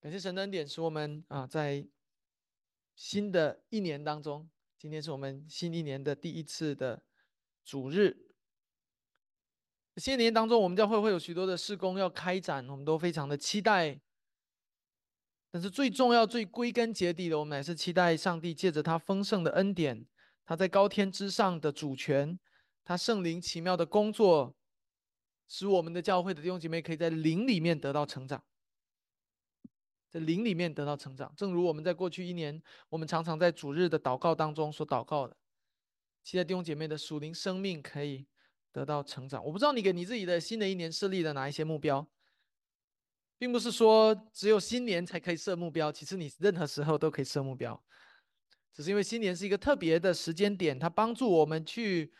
[0.00, 1.86] 感谢神的恩典，使我们啊在
[2.96, 7.02] 新的一年当中，今天是我们新一年的第一次的
[7.62, 8.30] 主日。
[9.96, 14.00] 新一年当中，我们教会会有许多的事工要开展，我们都非常的期待。
[15.50, 20.06] 但是最重要、最归根结底的，我们还是期待上帝借着他丰盛的恩典，
[20.46, 22.38] 他在高天之上的主权，
[22.84, 24.56] 他圣灵奇妙的工作，
[25.46, 28.42] 使我们的教会的弟兄姐妹可以在灵里面得到成长。
[30.10, 35.36] 在灵里面得到成长，正如我们在过去一年，我们常常在主日的祷告当中所祷告的，
[36.24, 38.26] 期待弟兄姐妹的属灵生命可以
[38.72, 39.44] 得到成长。
[39.44, 42.04] 我不知道你给你自己的新的一年设立了哪一些目标，
[43.38, 47.80] 并不是说只有新年才可以设目标，其实你任何时候都可以设目标，
[48.74, 52.12] 只是因为新年是一个特别的时间点，它帮助我们去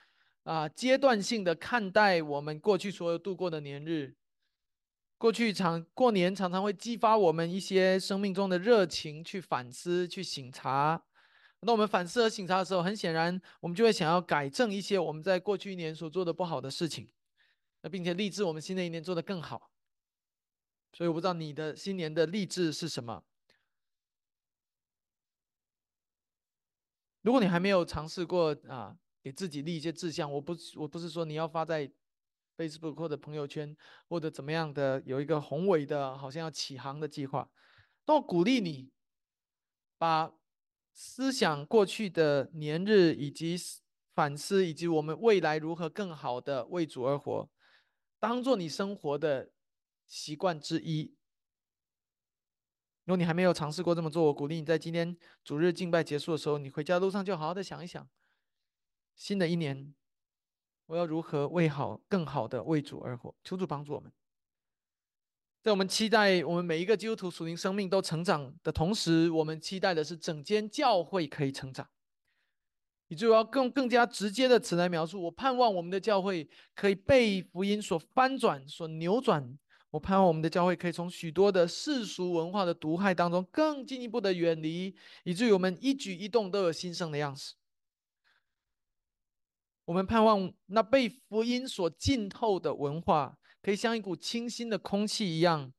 [0.45, 4.15] 啊阶段性的看待我们过去所有度过的年日。
[5.21, 11.05] 过去常过年常常会激发我们一些生命中的热情，去反思、去醒察。
[11.61, 17.07] 那我们反思和醒察的时候，很显然我们就会想要改正一些我们在过去一年所做的不好的事情，
[17.83, 19.71] 那并且立志我们新的一年做得更好。
[20.95, 23.23] 所以我不知道你的新年的励志是什么。
[27.21, 31.93] 如果你还没有尝试过啊，给自己立一些志向，我不我不是说你要发在。
[32.61, 33.75] Facebook 或者朋友圈，
[34.07, 37.51] 或者怎么样的，有一个宏伟的，好像要起航的计划，
[38.05, 38.91] 都鼓励你
[39.97, 40.35] 把
[40.93, 43.57] 思想过去的年日，以及
[44.15, 47.49] 反思，以及我们未来如何更好的为主而活，
[48.19, 49.51] 当做你生活的
[50.07, 51.15] 习惯之一。
[53.05, 58.07] 如果你还没有尝试过这么做，我鼓励你在今天主日敬拜结束的时候，你回家路上就好好的想一想，
[59.17, 59.95] 新的一年。
[60.91, 63.33] 我要如何为好、更好的为主而活？
[63.45, 64.11] 求主帮助我们，
[65.63, 71.89] 在我们期待我们每一个基督徒属灵生命都成长的同时，我们期待的是整间教会可以成长。
[73.07, 79.57] 以至于要更更加直接的词来描述，我盼望我们的教会可以被福音所翻转、所扭转。
[79.93, 84.93] 我盼望我们的教会可以从许多的世俗文化的毒害当中更进一步的远离，
[85.23, 87.55] 以至于我们一举一动都有新生的样式。
[89.91, 95.73] 我们盼望那被福音所浸透的文化，可以像一股清新的空气一样，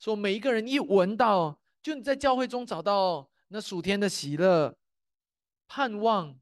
[0.00, 4.76] 说每一个人一闻到，就你在教会中找到那属天的喜乐、
[5.68, 6.36] 盼望、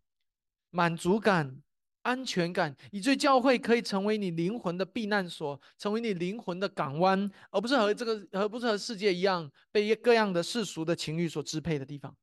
[0.71, 1.61] 满足感、
[2.05, 12.17] 安全感，以至于教会可以成为你灵魂的避难所，成为你灵魂的港湾，而不是和这个，而不是和世界一样被各样的世俗的情欲所支配的地方。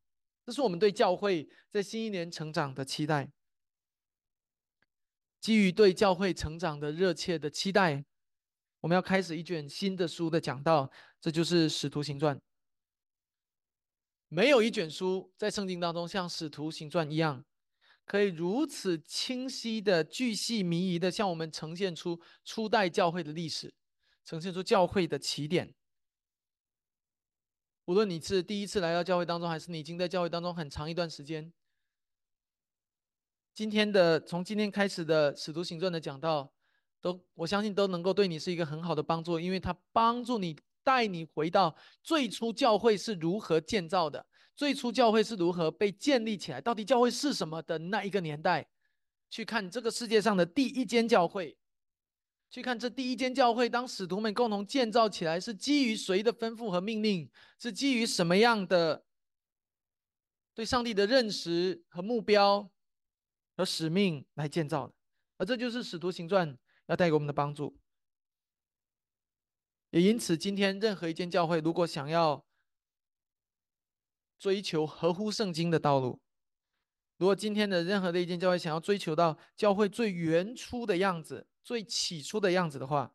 [0.44, 3.30] 这是我们对教会在新一年成长的期待。
[5.40, 8.04] 基于对教会成长的热切的期待，
[8.82, 12.36] 我们要开始一卷新的书的讲道，这就是《使徒行传》。
[14.30, 17.46] 没有一卷书在圣经当中像《使徒行传》一样，
[18.04, 23.74] 可以如此清晰的、巨细靡遗的向我们呈现出初代教会的历史，
[24.26, 25.74] 呈现出教会的起点。
[27.86, 31.54] 无论你是第一次来到教会当中，还是你已经在教会当中很长一段时间。
[33.58, 36.54] 今天的从今天开始的使徒行传的讲道，
[37.02, 44.24] 都我相信都能够对你是一个很好的帮助，因为它帮助你带你回到最初教会是如何建造的，
[44.56, 48.70] 最初教会是如何被建立起来，到底教会是什么的那一个年代，
[49.32, 51.58] 去看这个世界上的第一间教会，
[52.52, 59.04] 去看这第一间教会当使徒们共同建造起来是基于谁的吩咐和命令，是基于什么样的
[60.54, 62.70] 对上帝的认识和目标。
[63.58, 64.94] 和使命来建造的，
[65.38, 67.78] 而这就是使徒行传要带给我们的帮助。
[69.90, 72.46] 也因此，今天任何一间教会，如果想要
[74.38, 76.22] 追求合乎圣经的道路，
[77.18, 83.12] 如果今天的任何的一间教会想要追求到教会最原初的样子、最起初的样子的话，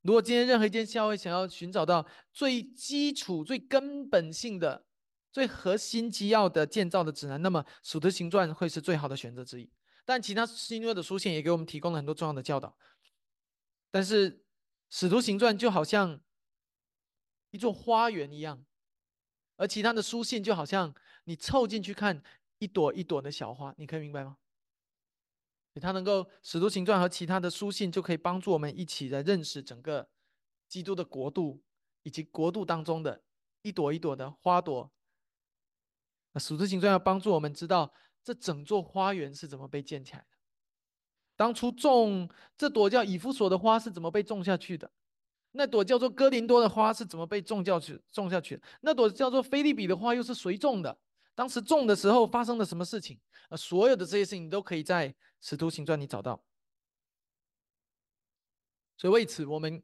[0.00, 4.86] 如果今天任何一间教会想要寻找到最基础、最根本性的，
[5.32, 9.70] 最核心基要的建造的指南，那么《使徒行传》会是最好的选择之一。
[10.04, 12.76] 但其他新约的书信也给我们提供了很多重要的教导。
[13.90, 14.32] 但是
[14.88, 16.20] 《使徒行传》就好像
[17.50, 18.64] 一座花园一样，
[19.56, 20.94] 而其他的书信就好像
[21.24, 22.22] 你凑进去看
[22.58, 24.38] 一朵一朵的小花，你可以明白吗？
[25.80, 30.10] 它能够《使徒行传》和其他的书信就可以帮助我们一起来认识整个
[30.68, 31.62] 基督的国度，
[32.02, 33.22] 以及国度当中的
[33.62, 34.92] 一朵一朵的花朵。
[36.32, 37.92] 那《使徒行传》要帮助我们知道
[38.22, 40.26] 这整座花园是怎么被建起来的，
[41.36, 44.90] 当初种这朵叫以弗所的花是怎么被种下去的，
[45.52, 48.00] 那朵叫做哥林多的花是怎么被种下去？
[48.12, 48.60] 种下去？
[48.82, 50.98] 那朵叫做菲利比的花又是谁种的？
[51.34, 53.18] 当时种的时候发生了什么事情？
[53.48, 55.08] 呃，所有的这些事情都可以在
[55.40, 56.44] 《使徒行传》里找到。
[58.96, 59.82] 所以为此，我们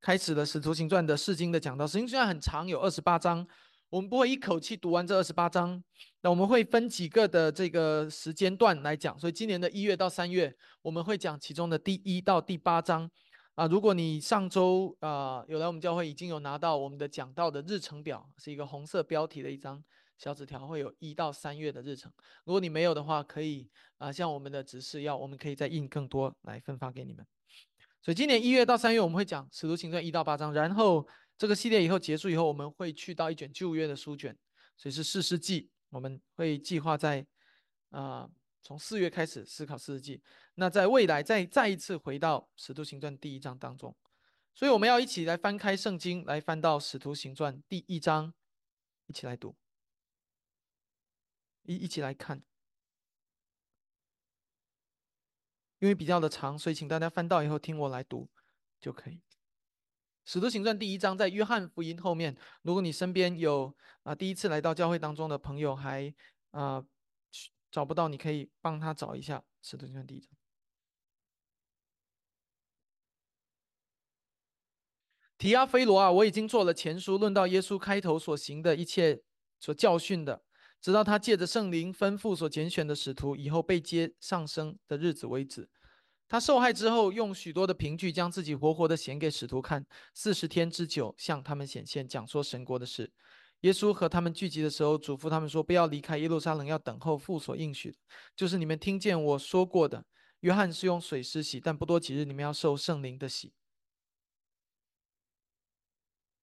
[0.00, 1.84] 开始了《使徒行传》的释经的讲道。
[1.90, 3.44] 《使徒行传》很长，有二十八章，
[3.90, 5.82] 我们不会一口气读完这二十八章，
[6.22, 9.18] 那我们会分几个的这个时间段来讲。
[9.18, 13.10] 所以今年的一月到三月，我们会讲其中的第一到第八章。
[13.54, 19.80] 啊，如果你上周啊有来我们教会，已经有拿到我们的讲到的日程表，是一个红色标题的一张
[20.18, 22.10] 小纸条，会有一到三月的日程。
[22.44, 27.24] 如果你没有的话，可以啊向我们的指示要，我们可以再印更多来分发给你们。
[28.02, 34.36] 所以今年一月到三月我们会讲使徒行传一到八章，然后这个系列以后结束以后，我们会去到一卷旧约的书卷，
[34.76, 37.26] 所以是四世纪，我们会计划在
[37.90, 38.30] 啊。
[38.66, 40.22] 从四月开始思考四世纪，
[40.54, 43.94] 那在未来再再一次回到使徒行传第一章当中，
[44.54, 48.32] 所以我们要一起来翻开圣经，来翻到使徒行传第一章，
[49.06, 49.54] 一起来读，
[51.64, 52.42] 一一起来看，
[55.78, 58.30] 因为比较的长，所以请大家翻到以后听我来读
[58.80, 59.20] 就可以。
[60.24, 66.14] 使徒行传第一章在约翰福音后面，如果你身边有啊第一次来到教会当中的朋友，还
[66.50, 66.84] 啊。
[67.70, 70.30] 找不到，你可以帮他找一下《使徒行传》第一章。
[75.36, 79.20] 提阿菲罗啊，我已经做了前书，论到耶稣开头所行的一切，
[79.58, 80.44] 所教训的，
[80.80, 85.68] 直到他借着圣灵吩咐所拣选的使徒以后被接上升的日子为止。
[86.26, 93.12] 他受害之后，用许多的凭据将自己活活的显给使徒看，四十天之久向他们显现，讲说神国的事。
[93.60, 97.96] 耶稣和他们聚集的时候，嘱咐他们说：“不要离开耶路撒冷，要等候父所应许的，
[98.36, 100.04] 就是你们听见我说过的。
[100.40, 103.52] 约翰是用水施洗，但不多几日，你们要受圣灵的洗。”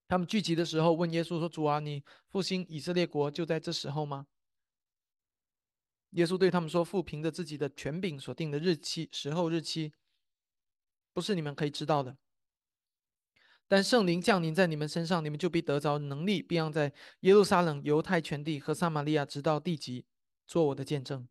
[0.07, 4.25] 他们聚集的时候，问耶稣说：“主啊，你复兴以色列国就在这时候吗？”
[6.11, 9.93] 耶稣对他们说：“父凭着自己的权柄所定的日期、时候、日期，
[11.13, 12.17] 不是你们可以知道的。”
[13.67, 16.91] 但圣灵降临在你们身上，你们就必得着能力，必要在
[17.21, 20.05] 耶路撒冷、犹太全地和撒玛利亚直到地极，
[20.45, 21.25] 做我的见证。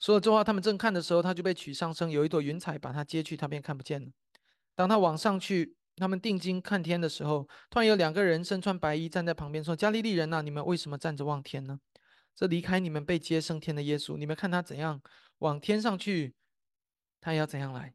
[0.00, 4.08] 说了这话，他们正看的时候，他就被取上升，有一朵云彩把他接去，他便看不见了。
[4.74, 11.78] 当他往上去，他们定睛看天的时候，突然有两个人身穿白衣站在旁边，说：“加利利人呐，你们为什么站着望天呢？
[12.34, 15.02] 这离开你们被接升天的耶稣，你们看他怎样
[15.38, 16.34] 往天上去，
[17.20, 17.94] 他要怎样来。”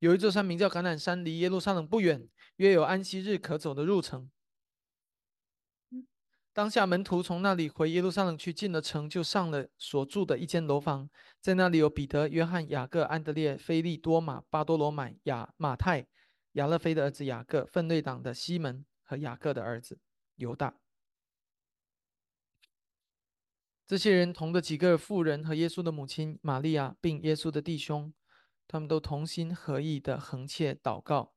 [0.00, 4.30] 有一座山名叫橄榄山，离耶路撒冷不远，约有安息日可走的路程。
[6.52, 11.08] 当下门徒从那里回耶路撒冷去，进了城，就上了所住的一间楼房，
[11.40, 16.06] 在那里有彼得、约翰、雅各、安德烈、菲利多马、巴多罗买、亚马太、
[16.52, 19.98] 亚勒菲的儿子雅各、分内党的西门和雅各的儿子
[20.36, 20.76] 犹大。
[23.86, 28.12] 这些人同的几个妇人和耶稣的母亲玛利亚，并耶稣的弟兄。
[28.66, 31.34] 他们都同心合意的横切祷告。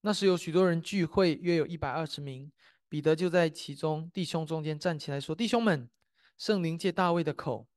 [0.00, 2.50] 那时有许多人聚会，约有一百二十名。
[2.88, 5.90] 彼得就在其中弟兄中间站起来说：“弟兄们，
[6.38, 7.68] 圣灵借大卫的口，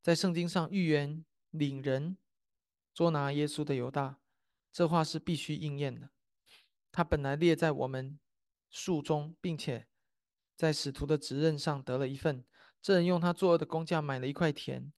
[0.00, 2.16] 在圣经上预言领人
[2.94, 4.20] 捉拿耶稣的犹大，
[4.72, 6.10] 这话是必须应验的。
[6.92, 8.20] 他本来列在我们
[8.70, 9.88] 数中，并且
[10.54, 12.44] 在使徒的职任上得了一份。
[12.82, 14.92] 这人用他作恶的工价买了一块田。”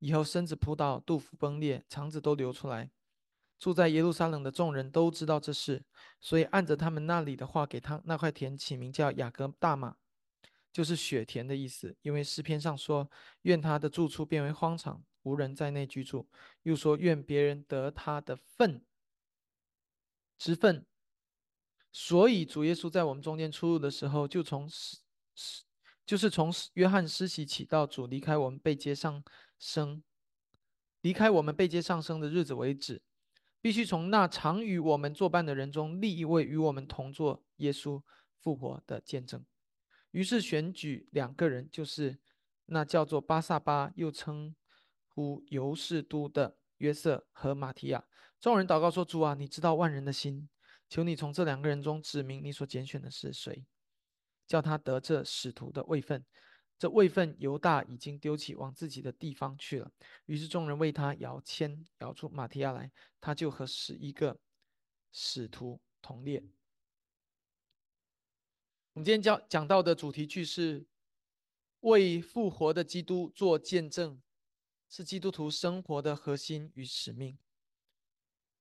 [0.00, 2.88] 以后身子扑倒，肚腹崩裂，肠子都流出来。
[3.58, 5.82] 住在耶路撒冷的众人都知道这事，
[6.20, 9.96] 所以按着他们那里的话，给他那块田起名叫雅各大马，
[10.72, 11.96] 就是雪田的意思。
[12.02, 13.10] 因为诗篇上说
[13.42, 16.28] ：“愿他的住处变为荒场，无人在内居住。”
[16.62, 18.80] 又说：“愿别人得他的份
[20.38, 20.86] 之份。”
[21.90, 24.68] 所以主耶稣在我们中间出入的时候，就从，
[26.08, 29.22] 就是从约翰施洗起到主离开我们被接上。
[29.60, 30.04] 升
[31.00, 33.02] 离开我们被接上升的日子为止，
[33.60, 38.00] 必须从那常与我们作伴的人中立一位与我们同坐耶稣
[38.38, 39.44] 复活的见证。
[40.12, 42.20] 于是选举两个人，就是
[42.66, 44.54] 那叫做巴萨巴，又称
[45.08, 48.04] 呼尤士都的约瑟和马提亚。
[48.38, 50.48] 众人祷告说：“主啊，你知道万人的心，
[50.88, 53.66] 求你从这两个人中指明你所拣选的是谁，
[54.48, 56.24] 叫他得这使徒的位分。”
[56.78, 59.90] 这位份犹大已经丢弃，往自己的地方去了。
[60.26, 64.38] 于是众人为他摇签，摇出马提亚来，他就和十一个
[65.10, 66.40] 使徒同列。
[68.92, 70.86] 我们今天讲讲到的主题句是
[71.80, 74.22] 为复活的基督做见证，
[74.88, 77.36] 是基督徒生活的核心与使命。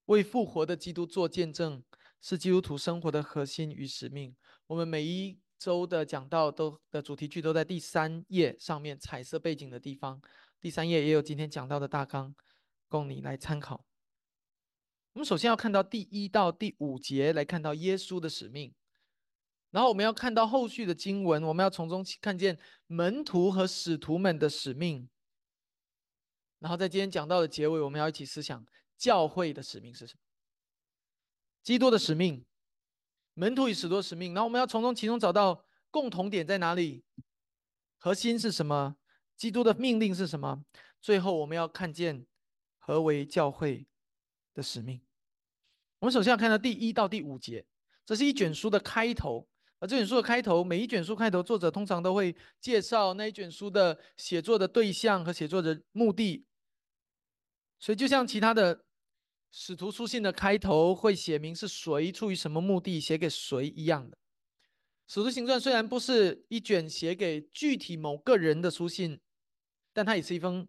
[0.05, 1.83] 为复活的基督做见证，
[2.19, 4.35] 是基督徒生活的核心与使命。
[4.65, 10.21] 我们每一周的讲到都的主题句都在第三页上面，彩色背景的地方。
[10.59, 12.35] 第三页也有今天讲到的大纲，
[12.87, 13.85] 供你来参考。
[15.13, 18.73] 我们首先要看到第一到第五节，来看到耶稣的使命。
[19.71, 25.09] 然后我们要看到后续的经文，我们要从中看见门徒和使徒们的使命。
[26.59, 30.19] 然后在今天讲到的结尾，我们要一起思想教会的使命是什么？
[31.61, 32.45] 基督的使命，
[33.37, 34.33] 门徒与使徒使命。
[34.33, 37.03] 然后我们要从中其中找到共同点在哪里？
[37.97, 38.97] 核心是什么？
[39.35, 40.63] 基督的命令是什么？
[40.99, 42.25] 最后我们要看见
[42.79, 43.87] 何为教会
[44.55, 44.99] 的使命。
[45.99, 47.65] 我们首先要看到第一到第五节，
[48.03, 49.47] 这是一卷书的开头。
[49.79, 56.43] 而这卷书的开头，每一卷书开头，作者通常都会介绍那一卷书的写作的对象和写作的目的。
[57.79, 58.83] 所以，就像其他的
[59.51, 64.15] 使徒书信的开头会写明是谁出于什么目的写给谁一样的，
[65.07, 69.19] 《使徒行传》虽然不是一卷写给具体某个人的书信，
[69.93, 70.67] 但它也是一封，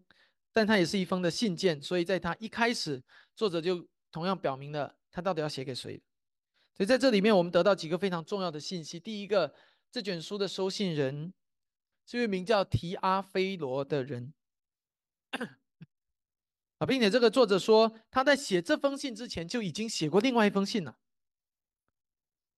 [0.52, 1.82] 但它也是一封的信件。
[1.82, 3.02] 所以，在它一开始，
[3.34, 6.00] 作者就同样表明了他到底要写给谁。
[6.74, 8.98] 所以在这里面，我们得到几个非常重要的信息。
[8.98, 9.52] 第一个，
[9.90, 11.34] 这卷书的收信人
[12.06, 14.32] 是一位名叫提阿菲罗的人
[16.78, 20.96] 啊，并且这个作者说他在写这封信之前就已经写过另外一封信了，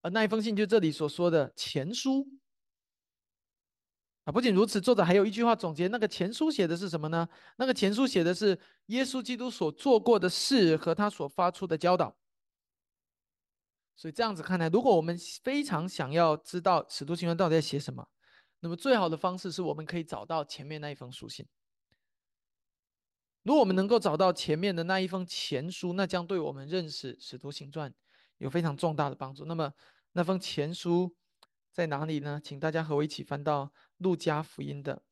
[0.03, 2.29] 而那一封信就这里所说的前书
[4.25, 4.33] 啊。
[4.33, 7.29] 不仅如此，作者还有一句话总结那个前书写的是什么呢？
[7.57, 12.17] 那个前书写的是耶稣基督所做过的事和他所发出的教导。
[13.97, 18.07] 所以这样子看来，如果我们非常想要知道使徒行传到底在写什么，
[18.61, 21.47] 那么最好的方式是我们可以找到前面那一封书信。
[23.43, 27.93] 如果我们能够找到前面的那一封前书，那将对我们认识使徒行传
[28.39, 29.45] 有非常重大的帮助。
[29.47, 29.73] 那么
[30.13, 31.17] 那封前书
[31.73, 32.41] 在哪里呢？
[32.43, 35.03] 请大家和我一起翻到路加福音的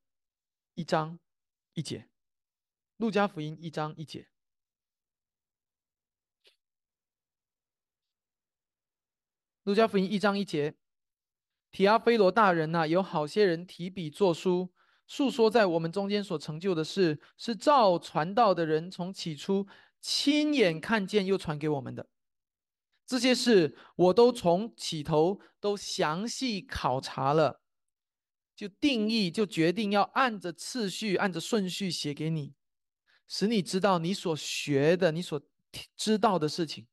[0.74, 1.18] 一章
[1.72, 2.08] 一节。
[2.98, 4.28] 路加福音一章一节。
[9.62, 10.74] 路加福音一章一节，
[11.70, 14.72] 提阿菲罗大人呐，有好些人提笔作书，
[15.08, 19.66] 述说在我们中间所成就的事，是照传道的人从起初
[20.00, 22.08] 亲眼看见又传给我们的。
[23.04, 27.62] 这些事我都从起头都详细考察了，
[28.54, 32.54] 就定义就决定要按着次序、按着顺序写给你，
[33.26, 35.40] 使你知道你所学的、你所
[35.96, 36.86] 知道的事情。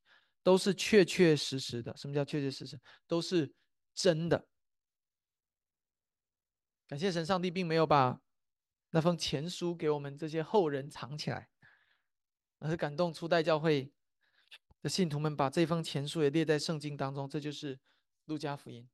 [0.46, 1.92] 都是确确实实的。
[1.98, 2.80] 什么叫确确实实？
[3.08, 3.52] 都是
[3.96, 4.46] 真的。
[6.88, 8.22] 感谢神，上帝并没有把
[8.92, 11.50] 那封前书给我们这些后人藏起来，
[12.60, 13.92] 而是感动初代教会
[14.82, 17.28] 的信徒们把这封前书也列在圣经当中。
[17.30, 17.80] 这就是
[18.26, 18.88] 路加福音。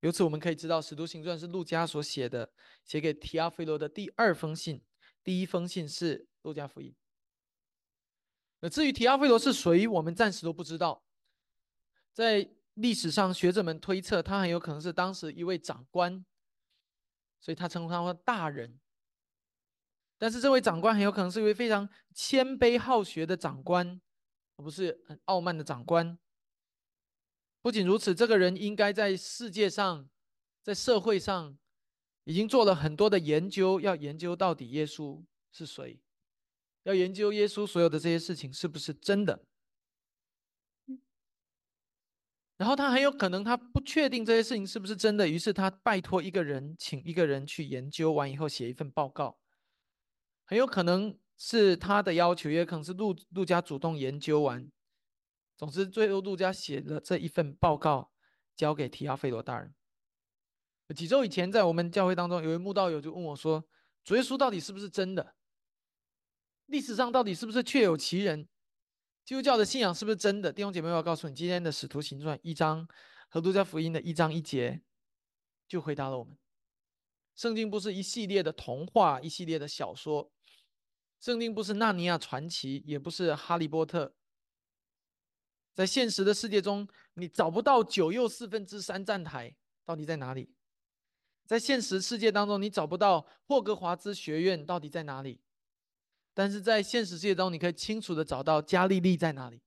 [0.00, 2.52] 由此我们可以知道，《使徒行传》是路加所写的，
[2.84, 4.82] 写给提阿菲罗的第二封信。
[5.22, 6.94] 第一封信是路加福音。
[8.60, 11.04] 那至于提阿菲罗是谁，我们暂时都不知道。
[12.12, 16.24] 在历史上，学者们推测他很有可能是当时一位长官，
[17.40, 18.78] 所以他称呼他为大人。
[20.18, 24.00] 但是这位长官很有可能是一位非常谦卑好学的长官，
[24.56, 26.18] 而不是很傲慢的长官。
[27.62, 30.08] 不仅如此，这个人应该在世界上，
[30.62, 31.58] 在社会上，
[32.24, 36.00] 已经做了很多的研究，要研究到底耶稣是谁。
[36.84, 39.44] 要研究耶稣所有的这些事情是不是真的，
[42.60, 49.38] 然后他很有可能他不确定这些事情是不是真的，于是他拜托一个人，请一个人去研究完以后写一份报告，
[50.44, 54.70] 很有可能是他的要求，也可能是陆陆家主动研究完。
[55.56, 58.12] 总之，最后陆家写了这一份报告，
[58.54, 59.74] 交给提亚菲罗大人。
[60.94, 63.66] 几周以前，在我们教会当中，有位慕道友就问我说
[64.04, 65.34] ：“主耶稣到底是不是真的？”
[66.68, 68.46] 历史上到底是不是确有其人？
[69.30, 70.52] 基督教的信仰是不是真的？
[70.52, 72.88] 弟兄姐妹，我要告诉你，今天的使徒行传一章
[73.28, 74.82] 和路加福音的一章一节，
[75.68, 76.36] 就回答了我们：
[77.36, 80.32] 圣经不是一系列的童话，一系列的小说；
[81.20, 84.12] 圣经不是纳尼亚传奇，也不是哈利波特。
[85.76, 90.52] 在现实的世界中，你找不到九又四分之三站台到底在哪里？
[91.46, 95.40] 在现实世界当中，你找不到霍格华兹学院到底在哪里？
[96.40, 99.60] 但是在现实世界中，你可以清楚的找到加利利在哪里，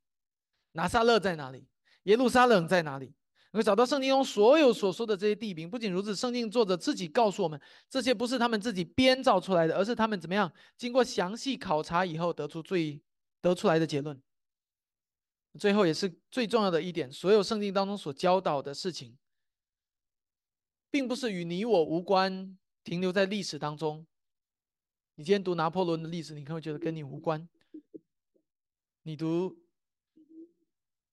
[0.71, 1.67] 拿撒勒在哪里，
[2.05, 3.13] 耶路撒冷在哪里，
[3.51, 5.69] 你会找到圣经中所有所说的这些地名。
[5.69, 12.99] 不仅如此，圣经作者自己告诉我们，这些不是他们自己编造出来的，而是他们怎么样经过详细考察以后得出最
[13.39, 14.19] 得出来的结论。
[15.59, 19.15] 最后也是最重要的一点，所有圣经当中所教导的事情，
[20.89, 24.07] 并不是与你我无关，停留在历史当中。
[25.15, 27.47] 你今天读拿破仑的历史，你可能会觉得跟你无关；
[29.03, 29.55] 你读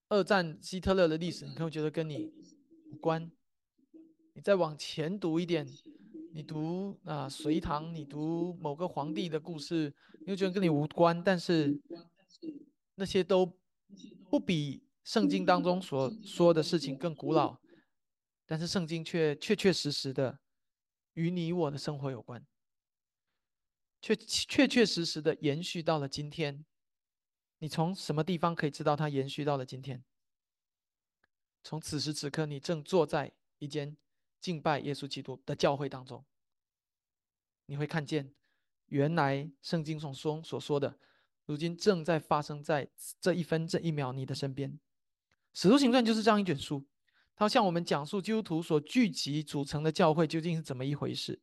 [0.09, 2.33] 二战希特勒的历史，你可能会觉得跟你
[2.91, 3.31] 无关。
[4.33, 5.67] 你再往前读一点，
[6.33, 11.23] 你读啊隋唐，你读某个皇帝的故事，你会觉得跟你无关。
[11.23, 11.79] 但是
[12.95, 13.45] 那些都
[14.31, 17.55] 不比圣经当中所说的事情更古老，
[18.47, 20.39] 但是圣经却确确实实的
[21.13, 22.43] 与你我的生活有关。
[24.01, 26.65] 确确确实实的延续到了今天，
[27.59, 30.03] 你从什么地方可以知道它延续到了今天？
[31.63, 33.95] 从此时此刻，你正坐在一间
[34.39, 36.25] 敬拜耶稣基督的教会当中，
[37.67, 38.33] 你会看见，
[38.87, 40.97] 原来圣经所说所说的，
[41.45, 42.89] 如今正在发生在
[43.19, 44.79] 这一分这一秒你的身边。
[45.53, 46.83] 使徒行传就是这样一卷书，
[47.35, 51.39] 它向我们讲述基督徒所聚集组成的教会究竟是怎么一回事。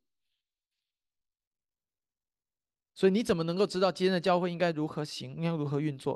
[2.99, 6.15] 所以你怎么能够知道今天的教会应该如何行，应该如何运作？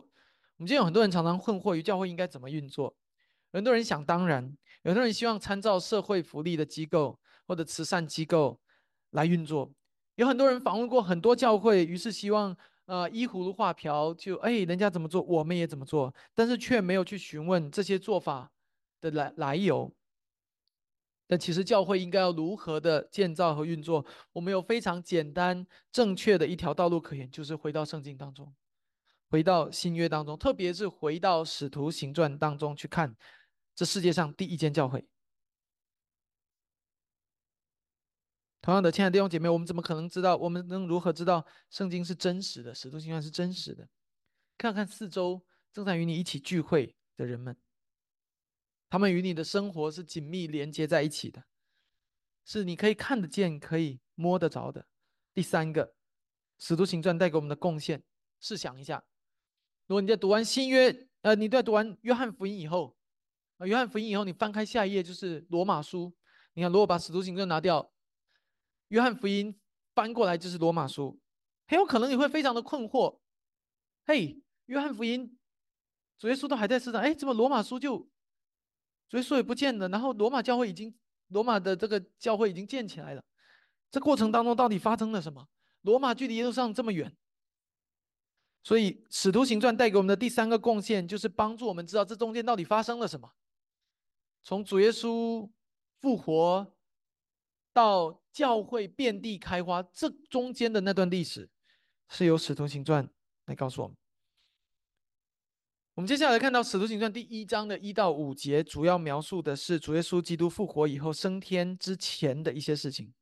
[0.57, 2.93] 我们今天有很多人常常困惑于教会应该怎么运作，
[3.53, 4.43] 很多人想当然，
[4.81, 8.59] 有很多人希望参照社会福利的机构或者慈善机构
[9.11, 9.71] 来运作，
[10.15, 12.53] 有很多人访问过很多教会，于是希望
[12.87, 18.51] 呃依葫芦画瓢，就哎人家怎么做我们也怎么做，但是却没有去询问这些做法
[18.99, 19.89] 的来来由。
[21.25, 24.05] 但其实教会应该要如何的建造和运作？
[24.33, 28.53] 我们有非常简单正确的一条道路可言，就是回到圣经当中，
[29.29, 33.15] 回到新约当中，特别是回到使徒行传当中去看
[33.73, 35.07] 这世界上第一间教会。
[38.61, 40.37] 同样的，亲爱的弟兄姐妹，我们怎么可能知道？
[40.37, 42.75] 我们能如何知道圣经是真实的？
[42.75, 43.87] 使徒行传是真实的？
[44.57, 45.41] 看看四周
[45.73, 47.57] 正在与你一起聚会的人们。
[48.93, 51.43] 他们与你的生活是紧密连接在一起的，
[52.45, 54.85] 是你可以看得见、可以摸得着的。
[55.33, 55.87] 第三个，
[56.59, 58.03] 《使徒行传》带给我们的贡献，
[58.39, 59.03] 试想一下，
[59.87, 62.95] 如果你在读完新约，呃，你在读完约翰福音以后，
[63.57, 66.15] 啊，约翰福音以后，你翻开下一页就是罗马书。
[66.53, 67.91] 你看，如果把《使徒行传》拿掉，
[68.89, 69.59] 约翰福音
[69.95, 71.19] 翻过来就是罗马书，
[71.65, 73.21] 很有可能你会非常的困惑。
[74.05, 75.35] 嘿，约翰福音
[76.19, 78.07] 主耶稣都还在世上，哎，怎么罗马书就？
[79.13, 80.91] 所以说也不见了，然后罗马教会已经，
[81.27, 83.23] 罗马的这个教会已经建起来了。
[83.91, 85.47] 这过程当中到底发生了什么？
[85.81, 87.15] 罗马距离耶路撒冷这么远，
[88.63, 93.31] 所以使徒行传带给我们的第三个贡献，就是帮助我们知道这中间到底发生了什么。
[94.41, 95.47] 从主耶稣
[96.01, 96.73] 复活
[97.71, 101.51] 到教会遍地开花，这中间的那段历史，
[102.09, 103.07] 是由使徒行传
[103.45, 103.95] 来告诉我们。
[105.95, 113.13] 我们接下来看到《使徒行传》第一章的一到五节，主要描述的是主耶稣基督复活以后升天之前的一些事情。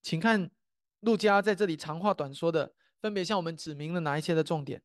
[0.00, 0.48] 请看
[1.00, 4.80] 路加在这里长话短说的，分别向我们指明了哪一些的重点。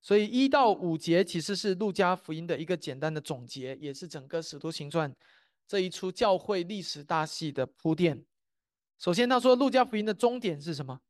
[0.00, 5.12] 所以一到五节其实是路加福音的一个简单的总结，也是整个《使徒行传》
[5.68, 8.24] 这一出教会历史大戏的铺垫。
[8.98, 11.02] 首先，他说路加福音的终点是什么？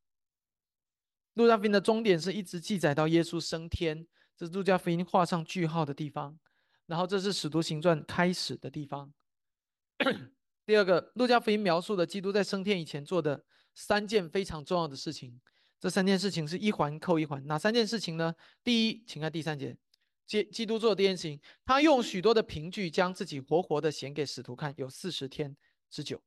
[1.34, 6.38] 路加福音的终点是一直记载到耶稣升天，这是路加福音画上句号的地方。
[6.86, 9.12] 然后这是使徒行传开始的地方。
[10.66, 15.40] 第二个，路加福音描述的基督在升天以前做的三件非常重要的事情，
[15.80, 17.44] 这三件事情是一环扣一环。
[17.46, 18.34] 哪三件事情呢？
[18.62, 19.76] 第一，请看第三节，
[20.26, 25.56] 基基督做的第一件事情，他用许多的凭据将自己活活的显给使徒看，有四十天
[25.88, 26.20] 之久。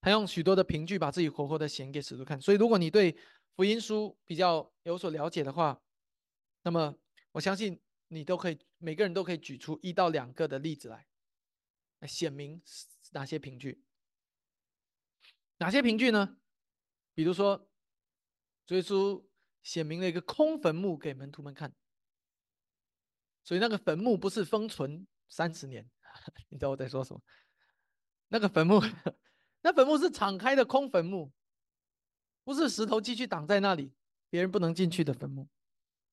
[0.00, 3.14] 他用许多的凭据把自己活活的显给使徒看，所以如果你对
[3.54, 5.82] 福音书比较有所了解的话，
[6.62, 6.96] 那么
[7.32, 11.06] 我相信你都可以，每个人都可以举出一到两个的例子来，
[11.98, 12.62] 来显明
[13.12, 13.84] 哪些凭据。
[15.58, 16.38] 哪些凭据呢？
[17.12, 17.68] 比如说，
[18.64, 19.22] 主耶稣
[19.62, 21.74] 显明了一个空坟墓给门徒们看，
[23.44, 25.90] 所以那个坟墓不是封存三十年，
[26.48, 27.20] 你知道我在说什么？
[28.28, 28.80] 那个坟墓。
[29.62, 31.32] 那坟墓是敞开的空坟墓，
[32.44, 33.92] 不是石头继续挡在那里，
[34.30, 35.48] 别人不能进去的坟墓。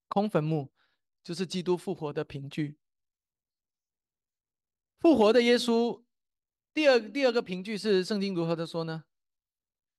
[0.10, 0.72] 空坟墓
[1.24, 2.78] 就是基督复活的凭据。
[5.00, 6.04] 复活的耶稣，
[6.74, 9.06] 第二第二个凭据是圣经如何的说呢？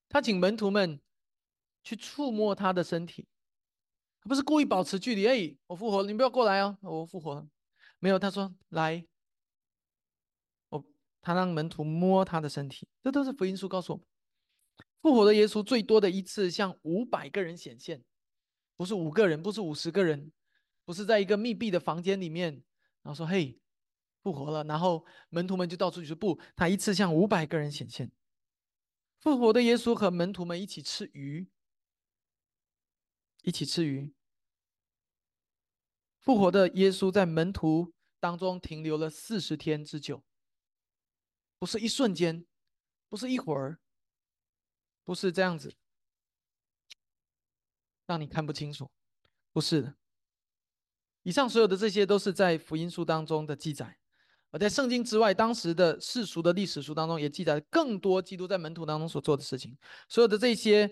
[0.09, 0.99] 他请门徒们
[1.83, 3.27] 去触摸他的身体，
[4.21, 5.25] 他不是故意保持距离。
[5.27, 7.47] 哎，我复活了，你不要过来哦，我复活了。
[7.99, 9.05] 没有，他说来。
[11.29, 14.05] 他让门徒摸他的身体，这都是福音书告诉我们。
[14.99, 18.03] 复活的耶稣最多的一次向五百个人显现，
[18.75, 20.31] 不是五个人，不是五十个人，
[20.85, 22.53] 不是在一个密闭的房间里面，
[23.03, 23.59] 然后说：“嘿，
[24.23, 28.11] 复活了。”然后门徒们就到处去说：“不，他一次向五百个人显现。”
[29.21, 31.47] 复活的耶稣和门徒们一起吃鱼，
[33.43, 34.11] 一起吃鱼。
[36.21, 40.23] 复活的耶稣在门徒当中停留了四十天之久，
[41.59, 42.45] 不是一瞬间，
[43.09, 43.79] 不是一会儿，
[45.03, 45.75] 不是这样子，
[48.05, 48.89] 让你看不清楚，
[49.51, 49.95] 不是的。
[51.23, 53.97] 以上所有的这些都是在福音书当中的记载。
[54.51, 59.77] 而在圣经之外，当时的世俗的历史书当中也记载了更多基督在门徒当中所做的事情。
[60.07, 60.89] 所有的这些，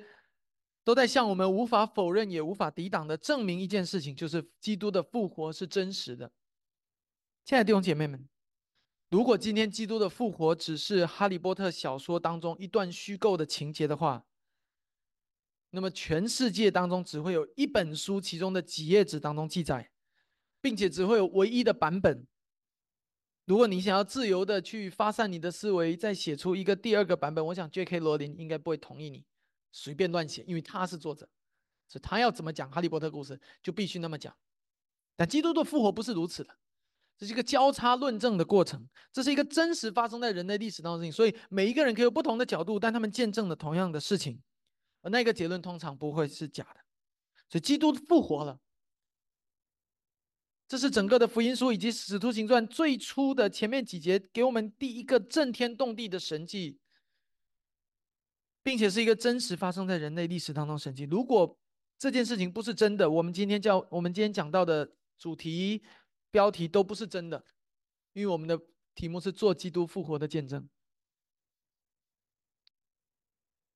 [0.84, 6.32] 都在向我们无法否认也无法抵挡的证明一件事情，就是基督的复活是真实的。
[7.46, 8.30] 亲爱的弟兄姐妹们，
[9.10, 14.26] 如果今天基督的复活只是哈利波特小说当中一段虚构的情节的话，
[15.70, 19.92] 那么全世界当中只会有一本书其中的几页纸当中记载，
[20.60, 22.28] 并且只会有唯一的版本。
[23.46, 28.00] 如果你想要自由的去发散你的思维，再写出一个第二个版本，我想 J.K.
[28.00, 29.26] 罗琳应该不会同意你
[29.72, 31.30] 随便乱写，因为他是作者，
[31.88, 34.36] 是他要怎么讲哈利波特故事就必须那么讲。
[35.16, 36.58] 但基督的复活不是如此的，
[37.18, 44.40] 这是一个交叉论证的过程，这是一个真实发生在人类历史当中的事情，所以每一个人可以有不同的角度，但他们见证了同样的事情，
[45.02, 46.82] 而那个结论通常不会是假的。
[47.50, 48.60] 所以基督复活了。
[50.68, 56.78] 这是整个的福音书以及使徒行传最初的前面几节给我们第一个震天动地的神迹，
[58.62, 61.06] 并且是一个真实发生在人类历史当中神迹。
[61.06, 61.58] 如果
[61.98, 65.82] 这件事情不是真的，我们今天叫我们今天讲到的主题
[66.38, 67.44] 标题都不是真的，
[68.14, 68.60] 因为我们的
[68.94, 70.70] 题目是做基督复活的见证。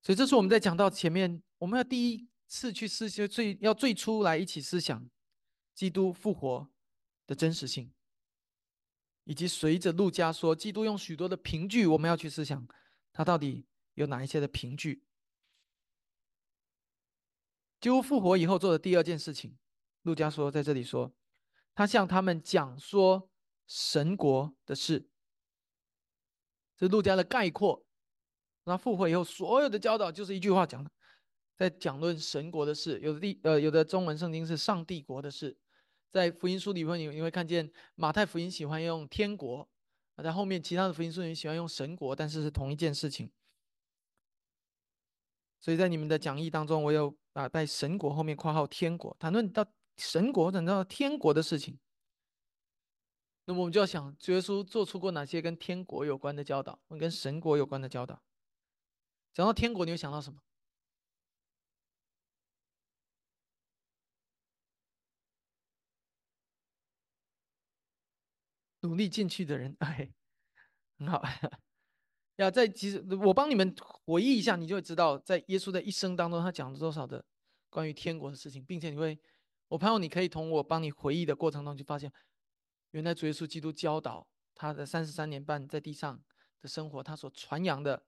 [0.03, 5.09] 所以这是我们在讲到前面，我们要第一次去思想最要最初来一起思想
[5.73, 6.69] 基督复活。
[7.27, 7.93] 的真实性，
[9.23, 12.67] 以及随着路加说，基督用许多的凭据，我们要去思想，
[13.13, 15.05] 他到底有哪一些的凭据？
[17.79, 19.57] 基督复活以后做的第二件事情，
[20.01, 21.15] 路加说在这里说，
[21.73, 23.29] 他向他们讲说
[23.67, 25.07] 神国的事，
[26.77, 27.85] 这是路加的概括。
[28.63, 30.91] 那复活以后所有的教导就是一句话讲的，
[31.57, 32.99] 在讲论神国的事。
[32.99, 35.57] 有的地呃有的中文圣经是上帝国的事。
[36.11, 39.67] 在福音书里面，你你会看见马太福音喜欢用天国，
[40.21, 43.31] 在后面其他的福音书里喜欢用神国，但是是同一件事情。
[45.59, 49.65] 所以在你们的讲义当中，我有啊在神国后面括号天国，谈论到
[50.01, 51.79] 神国，谈到天国的事情。
[53.45, 58.21] 那我们就要想，主耶稣做出过哪些跟天国有关的教导，跟神国有关的教导？
[59.33, 60.41] 讲到天国，你会想到什么？
[68.81, 70.11] 努力进去的人， 哎，
[70.97, 71.21] 很好。
[72.37, 77.23] 要在其实我帮你们回忆一下，你就会知道，在耶稣的一生当中，他讲了多少的
[77.69, 79.19] 关于天国的事情，并且你会，
[79.71, 82.11] 我朋友你可以从我帮你回忆的过程中去发现，
[82.89, 86.21] 原来主耶稣基督教导他的三十三年半在地上
[86.59, 88.03] 的生活，他所传扬的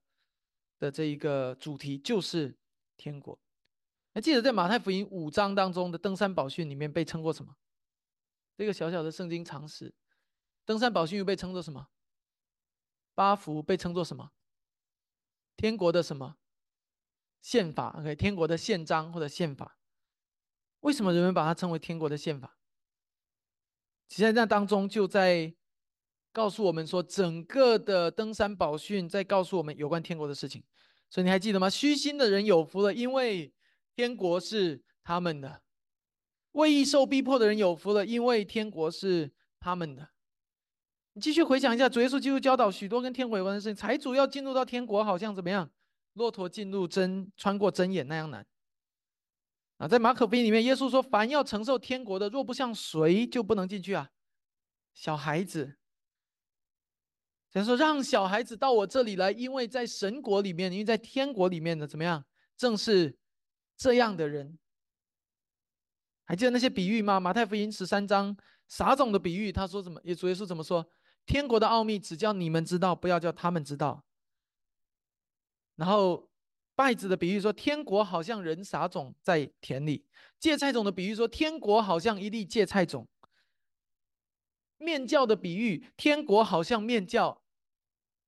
[0.78, 2.60] 的这一个主题就是
[2.98, 3.40] 天国。
[4.14, 7.56] 还记得在马太福音五章当中的登山宝训里面被称过什么？
[8.58, 9.96] 这个小小的圣经常识。
[10.66, 11.88] 登山宝训又被称作什么？
[13.16, 14.32] 八福被称作什么？
[15.56, 16.36] 天国的什么
[17.42, 19.78] 宪法？OK，天国的宪章或者宪法。
[20.84, 22.58] 为什么人们把它称为天国的宪法？
[24.08, 25.54] 其实，在那当中就在
[26.32, 30.64] 告诉我们说，整个的登山宝训在告诉我们有关天国的事情。
[31.10, 31.70] 所以你还记得吗？
[31.70, 33.54] 虚心的人有福了，因为
[33.96, 35.62] 天国是他们的；
[36.52, 40.10] 为义受逼迫的人有福了，因为天国是他们的。
[41.14, 43.76] 你继续回想一下，主耶稣基督教导许多跟天国有关的事情。
[43.76, 45.72] 财主要进入到天国，好像怎么样？
[46.14, 48.46] 骆驼进入针，穿过针眼那样难。
[49.88, 54.10] 在马可福音里面，耶稣说：“凡要承受天国的，若不像谁，就不能进去啊。”
[54.94, 55.78] 小孩子，
[57.52, 62.24] 他说：“让小孩子到我这里来，因为在神国里面，因为在天国里面的怎么样？
[62.56, 63.18] 正是
[63.76, 64.58] 这样的人。”
[66.26, 67.20] 还记得那些比喻吗？
[67.20, 68.36] 马太福音十三章
[68.68, 70.00] 撒种的比喻，他说什么？
[70.06, 70.88] 耶主耶稣怎么说？
[71.26, 74.06] 天国的奥秘只叫你们知道，不要叫他们知道。
[75.76, 76.30] 然后
[76.76, 80.04] 稗子的比喻说，天国好像人撒种在田里；
[80.40, 83.06] 芥菜种的比喻说，天国好像一粒芥菜种；
[84.78, 87.44] 面教的比喻，天国好像面教，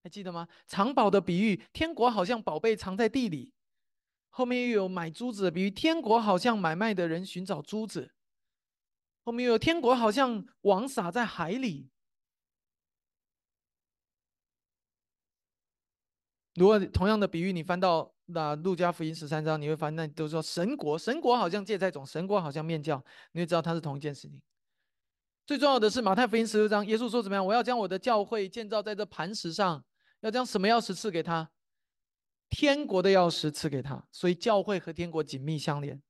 [0.04, 0.48] 还记得吗？
[0.68, 3.52] 藏宝的比喻，天国好像宝贝藏在地里。
[4.30, 8.14] 后面又有买珠子的比喻，天国好像买卖的人寻找珠子。
[9.24, 11.90] 后面又有天国好像网撒在海里。
[16.54, 24.42] 如果同样的比喻你翻到那路加福音十三章，你会发现那都说神国，神国好像芥菜种，神国好像面教，你会知道它是同一件事情。
[25.46, 27.46] 最重要的是马太福音十六章，耶稣说怎么样？
[27.46, 29.86] 我要将我的教会建造在这磐石上，
[30.22, 31.52] 要将什么钥匙赐给他？
[32.50, 34.04] 天国的钥匙赐给他。
[34.12, 36.02] 所以教会和天国紧密相连。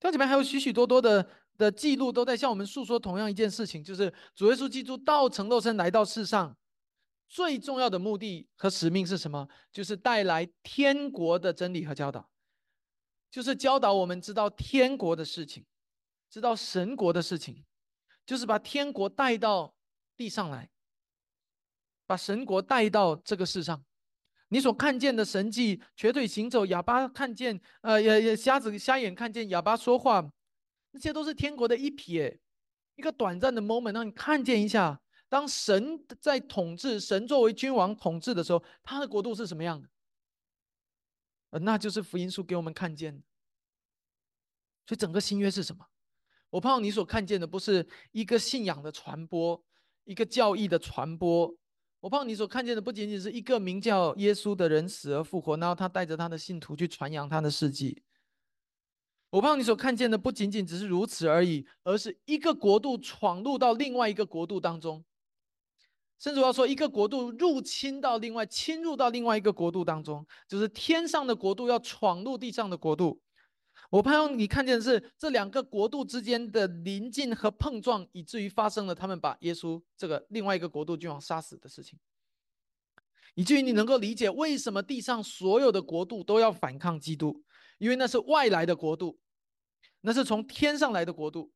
[0.00, 6.56] 这里面还有许许多多的的记录，都在向我们诉说同样一件事情，就是主耶稣基督道成肉身来到世上。
[7.28, 9.48] 最重要的目的和使命是什么？
[9.72, 12.30] 就是带来天国的真理和教导，
[13.30, 15.64] 就是教导我们知道天国的事情，
[16.30, 17.64] 知道神国的事情，
[18.24, 19.74] 就是把天国带到
[20.16, 20.70] 地上来，
[22.06, 23.84] 把神国带到这个世上。
[24.48, 30.30] 你所看见的神迹，瘸腿行走，哑巴看见，呃，也也瞎子瞎眼看见，哑巴说话，
[30.92, 32.38] 那些都是天国的一瞥，
[32.94, 35.00] 一个短暂的 moment，让你看见一下。
[35.34, 39.88] 当神在统治，神作为君王统治的时候，他的国度是什么样的？
[41.50, 43.20] 呃，那就是福音书给我们看见。
[44.86, 45.84] 所以整个新约是什么？
[46.50, 49.60] 我盼望你所看见的不是一个信仰的传播，
[50.04, 51.52] 一个教义的传播。
[51.98, 58.04] 我盼望你所看见的不仅仅是一个名叫耶稣的人死而复活，然后他带着他的信徒去传扬他的事迹。
[59.30, 65.04] 我盼望你所看见的不仅仅只是如此而已，而是一个国度闯入到另外一个国度当中。
[66.24, 73.20] 甚至要说，一个国度入侵到另外，侵入到另外一个国度当中，就是天上的国度要闯入地上的国度。
[73.90, 81.98] 我盼望你看见的是这两个国度之间的临近和碰撞，以至于发生了他们把耶稣这个另外一个国度君王杀死的事情，
[83.34, 87.44] 以至于你能够理解为什么地上所有的国度都要反抗基督，
[87.76, 89.18] 因为那是外来的国度，
[90.00, 91.52] 那是从天上来的国度，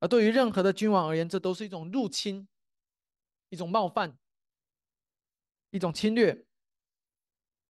[0.00, 2.48] 而对于任何的君王而言，这都是一种入侵。
[3.48, 4.18] 一种冒犯，
[5.70, 6.46] 一种侵略。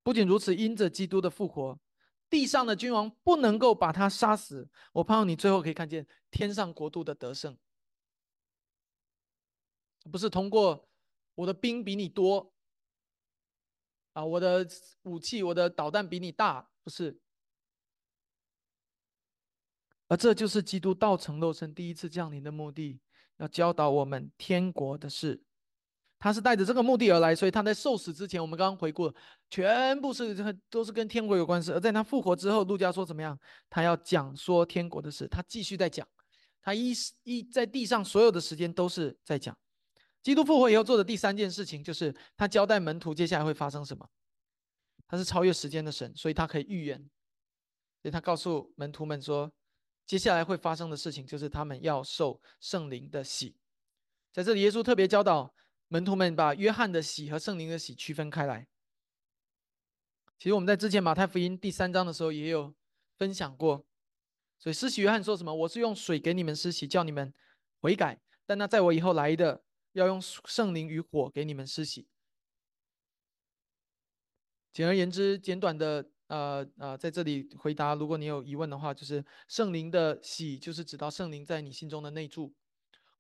[0.03, 1.81] 不仅如此，因着基督的复活，
[2.29, 4.69] 地上的君王不能够把他杀死。
[4.93, 7.57] 我盼望你最后可以看见天上国度的得胜，
[10.11, 10.89] 不是通过
[11.35, 12.53] 我的兵比你多
[14.13, 14.67] 啊，我的
[15.03, 17.19] 武器、我的导弹比你大，不是。
[20.09, 23.01] 而这就是基督道成肉身第一次降临的目的，
[23.39, 25.43] 要教导我们天国的事。
[26.25, 29.15] 他是带着这个目的而来，所以他在受死之前，我们刚刚回顾了，
[29.51, 30.35] 全部是
[30.71, 31.71] 都是跟天国有关系。
[31.71, 33.39] 而在他复活之后，路加说怎么样？
[33.69, 36.09] 他要讲说天国的事，他继续在讲。
[36.63, 39.55] 他一一在地上所有的时间都是在讲。
[40.23, 44.09] 基督复活以后做的第三件事情，就是他交代门徒接下来会发生什么。
[45.07, 46.97] 他是超越时间的神，所以他可以预言。
[48.01, 49.53] 所以他告诉门徒们说，
[50.07, 53.59] 接下来会发生的事情就是他们要受圣灵的洗。
[54.33, 55.53] 在这里，耶稣特别教导。
[55.89, 58.67] 门徒们把约翰的喜和圣灵的喜区分开来。
[60.39, 62.75] 其实我们在之前马太福音第三章的时候也有
[63.17, 63.87] 分享过。
[64.59, 65.55] 所以施洗约翰说什么？
[65.55, 67.33] 我是用水给你们施洗，叫你们
[67.81, 68.21] 悔改。
[68.47, 72.07] 但那在我以后来的，要用圣灵与火给你们施洗。
[74.73, 82.51] 简而言之，简短的，呃呃，在这里回答，如果你有疑问的话，就是圣灵的喜，就是指到圣灵在你心中的内住；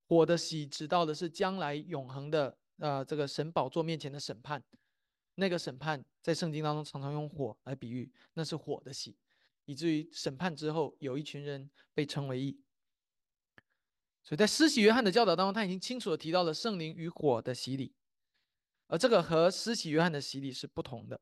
[0.08, 2.56] 火的喜，指到的是将来永恒的。
[2.78, 4.60] 呃，这个神宝座面前的审判，
[5.36, 9.16] 那个审判在圣经当中常常用火来比喻，那是火的喜，
[9.64, 12.60] 以至于审判之后有一群人被称为义。
[14.24, 17.94] 所以在施洗约翰的教导当中，他已经清楚的提到了圣灵与火的洗礼，
[18.88, 21.20] 而这个和施洗约翰的洗礼是不同的。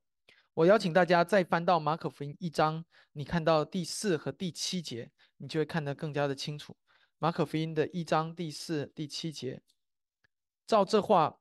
[0.55, 6.75] 我邀请大家再翻到马可福音一章，你看到第四和第七节，你就会看得更加的清楚。
[7.23, 9.63] 马可福音的一章第四、第七节，
[10.67, 11.39] 照这话。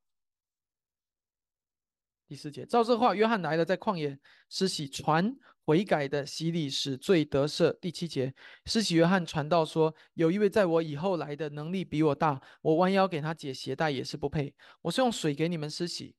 [2.27, 7.73] 第四节，照这话，约翰来了，在旷野施洗，传悔改的洗礼，使罪得赦。
[7.79, 8.31] 第七节，
[8.67, 14.53] 施洗约翰传道说：“有一位在我以后来的，能力比我大，我弯腰给他解鞋带也是不配。
[14.83, 16.15] 我是用水给你们施洗，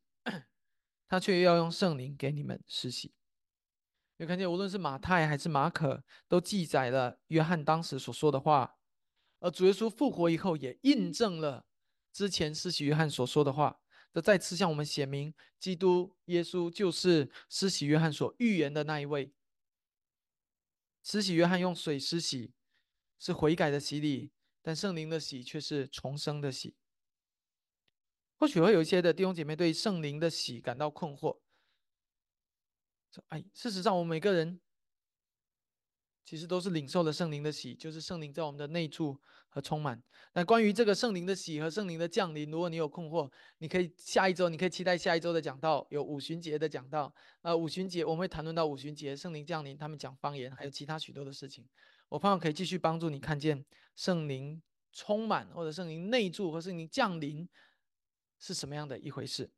[1.07, 3.15] 他却要用圣灵给你们施洗。”
[4.19, 8.75] 有看见，无论是马太还是马可，都记载了约翰当时所说的话，
[9.43, 11.67] 而主耶稣复活以后，也印证了
[12.13, 13.81] 之前施洗约翰所说的话。
[14.13, 19.33] 这再次向我们显明，基督耶稣就是施洗约翰所预言的那一位。
[21.03, 22.53] 施洗约翰用水施洗，
[23.19, 26.77] 是悔改的洗礼；但圣灵的洗却是重生的洗。
[28.37, 31.41] 或许会有一些的弟兄姐妹对圣灵的洗感到困惑。
[33.29, 34.61] 哎，事实上，我们每个人
[36.25, 40.01] 其实都是领受了圣灵的喜，就是圣灵在我们的内住和充满。
[40.35, 47.13] 那关于这个圣灵的喜和圣灵的降临，如果你有困惑，你可以下一周，你可以期待下一周的讲道，有五旬节的讲道。
[47.43, 51.67] 呃，五旬节我们会谈论到五旬节圣灵降临，他们讲方言，还有其他许多的事情。
[52.09, 53.65] 我盼望可以继续帮助你看见
[53.97, 57.49] 圣灵充满，或者圣灵内住和圣灵降临
[58.39, 59.51] 是什么样的一回事。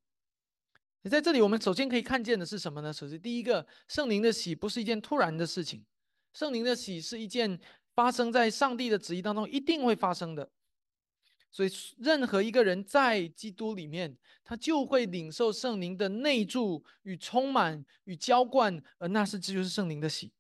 [1.02, 2.92] 你在这里，我们首先可以看见的是什么呢？
[2.92, 5.84] 首先，第一个，圣灵的喜不是一件突然的事情，
[6.34, 7.58] 圣灵的喜是一件
[7.94, 10.50] 发生在上帝的旨意当中一定会发生的。
[11.50, 20.32] 所以，任何一个人在基督里面，他就会领受圣灵的内住与充满与浇灌，而那是这就是圣灵的喜。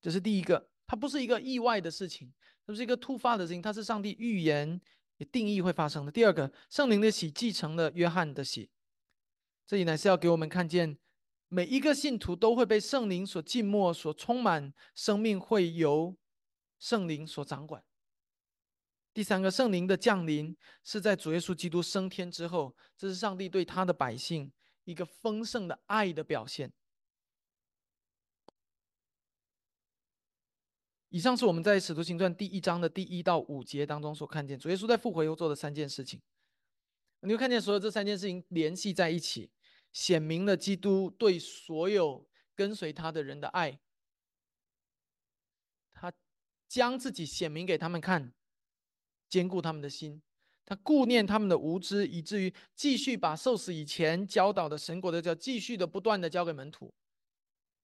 [0.00, 2.32] 这是第一个，它不是一个意外的事情，
[2.64, 4.80] 不是一个突发的事情，它是上帝预言
[5.16, 6.12] 也定义会发生的。
[6.12, 8.70] 第二个，圣灵的喜继承了约翰的喜。
[9.66, 10.96] 这里呢是要给我们看见，
[11.48, 16.14] 每一个信徒都会被圣灵所浸没、所充满，生命会由
[16.78, 17.82] 圣灵所掌管。
[19.14, 24.52] 第三个，圣灵的降临是在主耶稣基督升天之后，这是上帝对他的百姓
[24.84, 26.72] 一个丰盛的爱的表现。
[31.08, 36.20] 以上是我们在使徒行传第一章的第一到五节当中所看见，主耶稣在复活以后做的三件事情。
[37.22, 39.50] 你会看见所有这三件事情联系在一起。
[39.92, 43.80] 显明了基督对所有跟随他的人的爱，
[45.92, 46.12] 他
[46.68, 48.32] 将自己显明给他们看，
[49.28, 50.22] 兼顾他们的心，
[50.64, 56.94] 他顾念他们的无知，以至于继续把受死以前教导的神国的教继续的不断的交给门徒，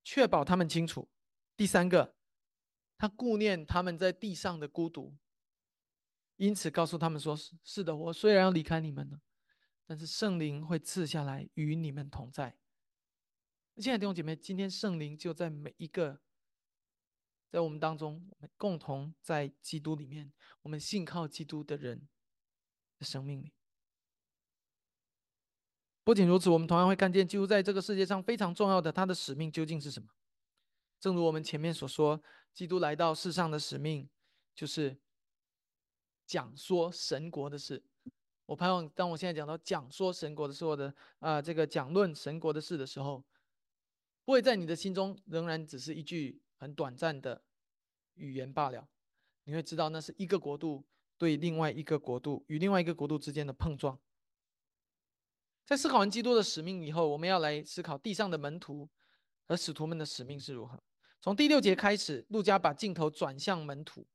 [0.03, 1.09] 确保他们清楚。
[1.57, 2.15] 第三个，
[2.99, 5.17] 他顾念他们在地上的孤独，
[6.37, 9.21] 因此告诉他们说：“是是的，我虽然要离开你们了。”
[9.87, 12.57] 但是圣灵会赐下来与你们同在。
[13.77, 16.21] 亲爱的弟兄姐妹，今天圣灵就在每一个
[17.51, 22.09] 在我们当中，我们共同在基督里面，我们信靠基督的人
[22.99, 23.53] 的生命里。
[26.03, 30.09] 不仅如此，我们同样会看见基督在这个世界上非常重要的他的使命究竟是什么？
[31.01, 34.09] 正如我们前面所说，基督来到世上的使命
[34.55, 34.99] 就是
[36.25, 37.83] 讲说神国的事。
[38.47, 43.25] 我盼望，当我现在讲到讲说神国的时候的啊，这个讲论神国的事的时候，
[44.25, 47.43] 不会在你的心中仍然只是一句很短暂的
[48.15, 48.87] 语言罢了。
[49.45, 50.85] 你会知道，那是一个国度
[51.17, 53.99] 对另外一个国度与另外一个国度之间的碰撞。
[55.65, 58.87] 在思考完基督的使命以后，我们要来思考地上的门徒
[59.47, 60.83] 和使徒们的使命是如何。
[61.23, 64.07] 从第六节开始，路加把镜头转向门徒，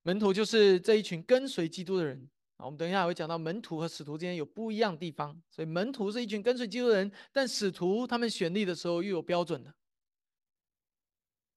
[0.00, 2.30] 门徒就是这一群跟随基督的人。
[2.56, 9.74] 啊，我们等一下会讲到门徒和使徒之间有不一样的地方，所以门徒是一群跟随基督的人，但使徒他们选立的时候又有标准的。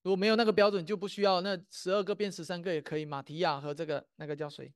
[0.01, 3.05] 如果没有那个标准，就不需要那十二个变十三个也可以。
[3.05, 4.73] 马提亚和这个那个叫谁？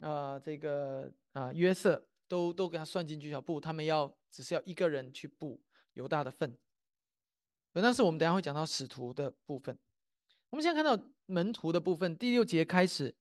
[0.00, 5.60] 啊，这个啊约瑟都都给他算进去小布，他们要只是要一个人去布
[5.92, 6.56] 犹大的份。
[7.72, 9.76] 但是我们等下会讲到使徒的部分。
[10.48, 13.14] 我们现在看到门徒的部分，第六节开始。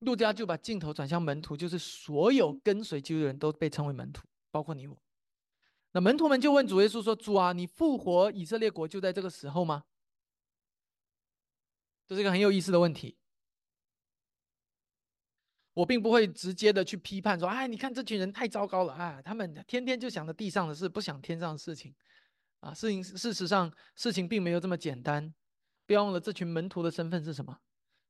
[0.00, 4.96] 路加就把镜头转向门徒，就是所有跟随基督的人都被称为门徒，包括你我。
[5.92, 9.84] 那门徒们就问主耶稣说：“主啊，你复活以色列国就在这个时候吗？”
[12.06, 13.16] 这是一个很有意思的问题。
[15.74, 19.22] 我并不会直接的去批判说：“哎，你看这群人太糟糕了啊！
[19.22, 21.94] 他们天天就想着地上的事，不想天上的事情
[22.60, 25.32] 啊。”事情事实上，事情并没有这么简单。
[25.86, 27.58] 别忘了，这群门徒的身份是什么？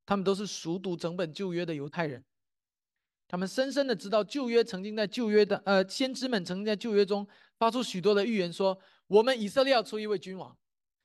[0.09, 2.25] 他们都是熟读整本旧约的犹太人，
[3.29, 10.57] 他们深深的知道旧约曾经在旧约的呃先知们曾经在旧约中发出许多的预言，说我们以色列要出一位君王，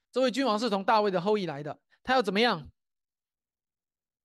[0.09, 2.65] 这位君王是从大卫的后裔来的，他要怎么样？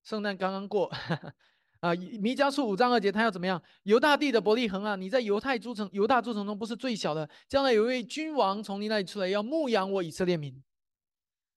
[0.05, 0.87] 圣诞刚刚过
[1.83, 3.61] 啊，弥迦书五章二节，他要怎么样？
[3.83, 10.63] 犹大地的伯利恒啊，你在犹太诸城犹大诸城中不是最小的，将来有一位君王从你那里出来，要牧养我以色列民。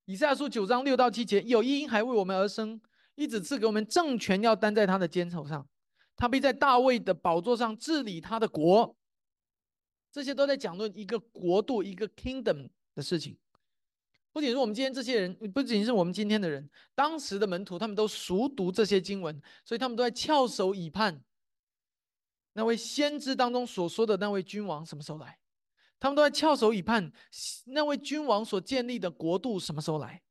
[0.06, 2.82] 以赛亚书九章六到七节，有一婴孩为我们而生。
[3.16, 5.68] 一直赐给我们政权，要担在他的肩头上，
[6.16, 8.96] 他必在大卫的宝座上治理他的国。
[10.12, 13.38] 这些都在讲论一个国度、一个 kingdom 的事情。
[14.34, 21.22] 不仅是我们今天这些人，不仅是我们今天的人，当时的门徒他们都熟读这些经文，所以他们都在翘首以盼
[22.54, 25.38] 那位先知当中所说的那位君王什么时候来？
[26.00, 27.12] 他们都在翘首以盼
[27.66, 30.22] 那位君王所建立的国度什么时候来？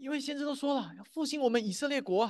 [0.00, 2.26] 因为先知都说了要复兴我们以色列国，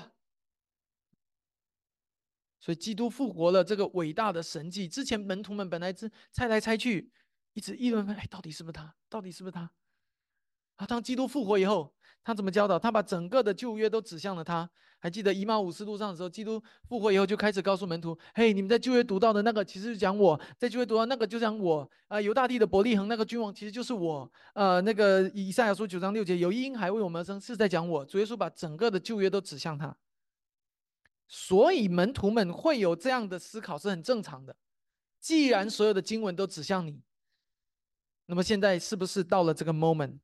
[2.59, 4.89] 所以基督复活了这个伟大的神迹。
[4.89, 7.13] 之前门徒们本来是猜来猜去，
[7.53, 8.97] 一直议论哎，到底是不是他？
[9.09, 9.71] 到底是不是他？
[10.75, 12.79] 啊，当基督复活以后，他怎么教导？
[12.79, 14.69] 他把整个的旧约都指向了他。
[15.03, 22.21] 还记得以马五斯路上的时候，基督复活以后就开始告诉门徒：“嘿，你们在旧约读到的那个，其实讲我在旧约读到那个就讲我啊。
[22.21, 24.31] 犹大地的伯利恒那个君王，其实就是我。
[24.53, 28.05] 呃，那个以赛亚书九章六节，有一婴孩为我们而生，是在讲我。
[28.05, 29.97] 主耶稣把整个的旧约都指向他，
[31.27, 34.55] 所以门徒们会有这样的思考是很正常的。
[35.19, 37.01] 既然所有的经文都指向你，
[38.27, 40.19] 那么现在是不是到了这个 moment？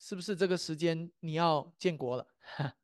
[0.00, 2.26] 是不是这个时间你要建国了？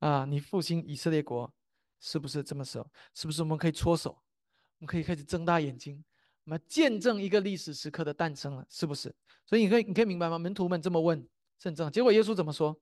[0.00, 1.54] 啊，你复兴以色列国，
[2.00, 2.90] 是不是这么时候？
[3.14, 4.10] 是不是我们可以搓手？
[4.10, 6.04] 我们可以开始睁大眼睛，
[6.42, 8.66] 我们见证一个历史时刻的诞生了？
[8.68, 9.14] 是不是？
[9.46, 10.36] 所以你可以，你可以明白吗？
[10.36, 11.26] 门徒们这么问，
[11.58, 11.90] 正正。
[11.92, 12.76] 结果耶稣怎么说？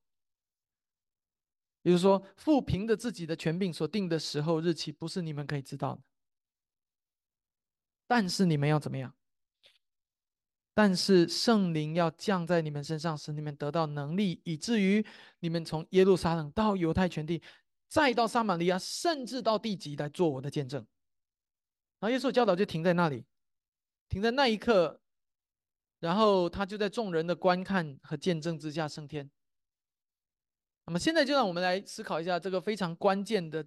[1.83, 6.03] 也就是说，父凭着自己的权柄所定的时候日期，不是你们可以知道的。
[8.07, 9.15] 但是你们要怎么样？
[10.73, 15.05] 但是圣灵要降在你们身上，使你们得到能力，以至于
[15.41, 17.43] 你们从耶路撒冷到犹太全地，
[17.89, 20.81] 再到撒玛利亚，甚至到地极来做我的见证。
[21.99, 23.27] 然后耶稣教导就停在那里，
[24.09, 25.01] 停在那一刻，
[25.99, 29.29] 然后他就在众人的观看和见证之下升天。
[30.87, 33.63] 那么现在就让我们来思考一下这个非常关键的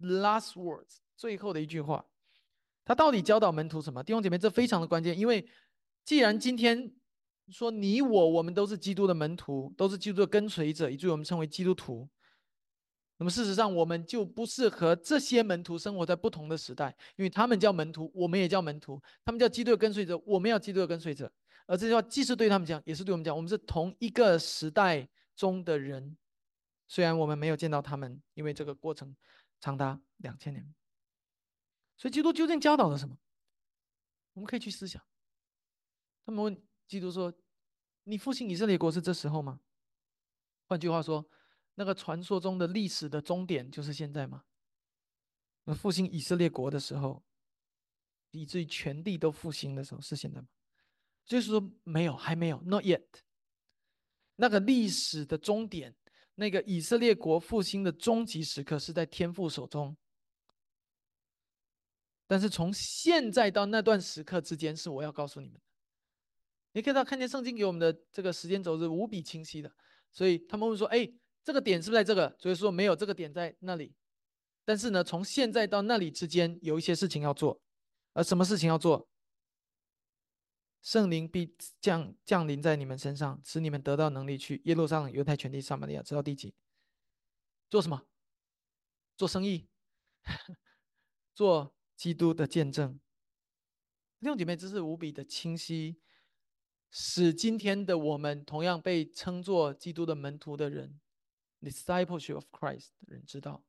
[0.00, 2.04] last words，最后的一句话，
[2.84, 4.04] 他到底教导门徒什么？
[4.04, 5.48] 弟兄姐妹，这非常的关键，因为。
[6.04, 6.92] 既然今天
[7.48, 12.08] 说你我我们都是基督的门徒，都是基督的跟随者，以至于我们称为基督徒，
[13.18, 21.32] 那么事实上我们就不适合这些门徒生活在不同的时代，因为他们叫门徒，我们也叫门徒；他们叫基督的跟随者，我们要基督的跟随者。
[21.66, 26.16] 而这句话既是对他们讲，也是对我们讲，我们是同一个时代中的人，
[26.88, 29.14] 虽然我们没有见到他们，因为这个过程
[29.60, 30.74] 长达两千年。
[31.96, 33.16] 所以基督究竟教导了什么？
[34.32, 35.00] 我们可以去思想。
[36.24, 37.32] 他们问基督说
[38.04, 39.60] ：“你复兴以色列国是这时候吗？”
[40.68, 41.28] 换句话说，
[41.74, 44.44] 那个传说中的历史的终点就是现在吗？
[45.64, 47.22] 那复兴以色列国的时候，
[48.30, 50.48] 以至于全地都复兴的时候是现在吗？
[51.24, 53.04] 就是说没有，还没有，not yet。
[54.36, 55.94] 那个历史的终点，
[56.34, 59.96] 那个以色列国复兴的终极时刻是在天父手中。
[62.26, 65.60] 但是从现在到那段时刻之间，是我要告诉你们。
[66.72, 69.70] 你可以到看见圣经给我们的这个时间轴是无比清晰的，
[70.10, 71.10] 所以他们会说：“哎，
[71.44, 73.94] 这个点是不是在这个？”所以说没有这个点在那里。
[74.64, 77.60] 但是呢，从现在到那里之间有一些事情要做，
[78.12, 79.08] 而什么事情要做？
[80.80, 86.54] 圣灵必降降临在你们身上，使你们得到能力去耶路撒冷、犹太全地、撒玛利亚，直到地极。
[87.68, 88.06] 做什么？
[89.16, 89.68] 做生意，
[91.34, 92.98] 做基督的见证。
[94.20, 96.00] 弟兄姐妹，这是无比的清晰。
[96.94, 101.00] 使今天的我们同样被称作基督的门徒的人
[101.62, 103.64] ，discipleship of Christ 的人知道，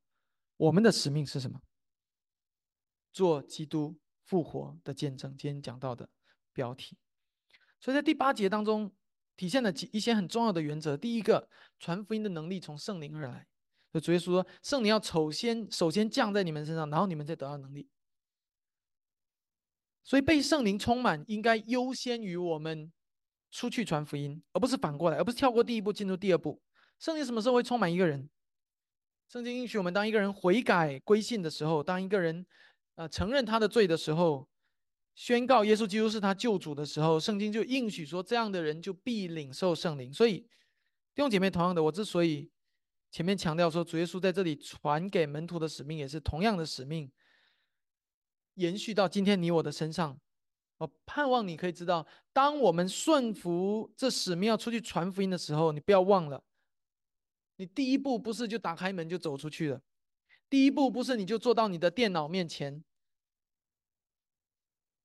[0.57, 1.61] 我们的使命是什么？
[3.13, 5.38] 做基督复活的见证。
[5.38, 6.09] 今天讲到的
[6.51, 6.97] 标题，
[7.80, 8.93] 所以在第八节当中
[9.38, 10.97] 体现了几一些很重要的原则。
[10.97, 11.47] 第一个，
[11.80, 13.47] 传福音的能力从圣灵而来。
[13.93, 17.88] 就主耶稣说，圣灵要首先首先降在你们身上，然后你们再得到能力。
[20.03, 22.91] 所以被圣灵充满，应该优先于我们。
[23.54, 26.60] 出去传福音，而不是反过来，而不是跳过第一步进入第二步。
[26.97, 28.28] 圣经什么时候会充满一个人？
[29.30, 32.43] 圣经允许我们，当一个人悔改归信的时候，当一个人
[32.95, 34.49] 呃承认他的罪的时候，
[35.14, 40.12] 宣告耶稣基督是他救主的时候，圣经就应许说，这样的人就必领受圣灵。
[40.12, 42.49] 所以弟兄姐妹，同样的，我之所以
[43.12, 47.12] 前面强调说，主耶稣在这里传给门徒的使命也是同样的使命，
[48.56, 50.20] 延续到今天你我的身上。
[50.84, 56.43] 我盼望你可以知道，当我们顺服这使命要出去传福音的时候，你不要忘了，
[57.55, 59.81] 你第一步不是就打开门就走出去了，
[60.49, 62.84] 第一步不是你就坐到你的电脑面前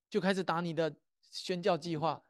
[0.09, 0.93] 就开始打你的
[1.31, 2.21] 宣教计划，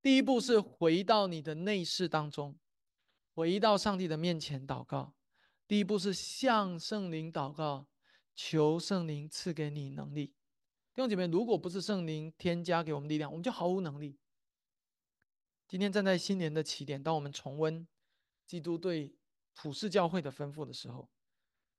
[0.00, 2.56] 第一步是回到你的内室当中，
[3.34, 5.14] 回到上帝的面前祷告，
[5.66, 7.88] 第一步是向圣灵祷告，
[8.36, 10.32] 求圣灵赐给你能力。
[10.94, 14.16] 弟兄姐妹，如果不是圣灵添加给我们力量，我们就毫无能力。
[15.66, 17.84] 今天站在新年的起点，当我们重温
[18.46, 19.12] 基督对
[19.54, 21.10] 普世教会的吩咐的时候，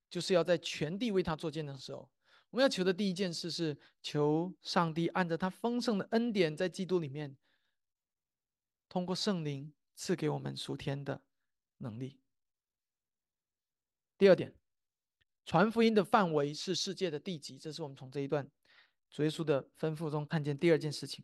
[0.09, 2.09] 就是要在全地为他做见证的时候，
[2.49, 7.37] 我们要求的第一件事是求上帝按照他丰盛的恩典，在基督里面，
[8.89, 11.21] 通过圣灵赐给我们属天的
[11.77, 12.19] 能力。
[14.17, 14.53] 第二点，
[15.45, 18.51] 传福音的范围是世界的地级，这是我们从这一段。
[19.15, 21.23] 主耶稣的吩咐中看见第二件事情。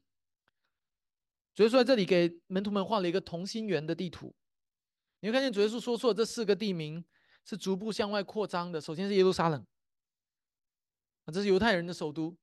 [1.53, 4.33] 主耶稣在这里给门徒们画了一个同心圆的地图，
[5.19, 7.03] 你会看见主耶稣说出了这四个地名
[7.43, 8.79] 是逐步向外扩张的。
[8.79, 9.59] 首先是耶路撒冷，
[11.25, 12.33] 啊，这是犹太人的首都，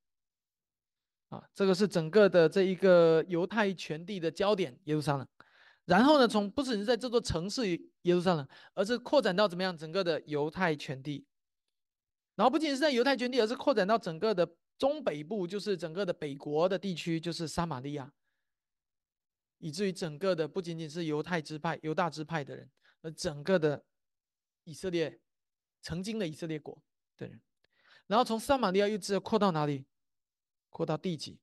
[1.31, 5.27] 啊，这个是整个的这一个犹太全地的焦点，耶路撒冷。
[5.87, 7.67] 然后呢，从不只是在这座城市
[8.03, 11.27] 耶路撒冷，而是扩展到怎么样整个的犹太全地。
[12.35, 14.47] 然后不仅是在犹太全地，而是扩展到整个的
[14.79, 18.13] 中北部，就是整个的北国的地区，就是撒玛利亚。
[19.59, 22.71] 以至于整个的不仅仅是犹太支派、犹大支派的人，
[23.03, 23.85] 而整个的
[24.63, 25.21] 以色列，
[25.83, 26.81] 曾经的以色列国
[27.17, 27.41] 的人，
[28.07, 29.85] 然后从撒玛利亚又直接扩到哪里？
[30.71, 31.41] 扩到地极。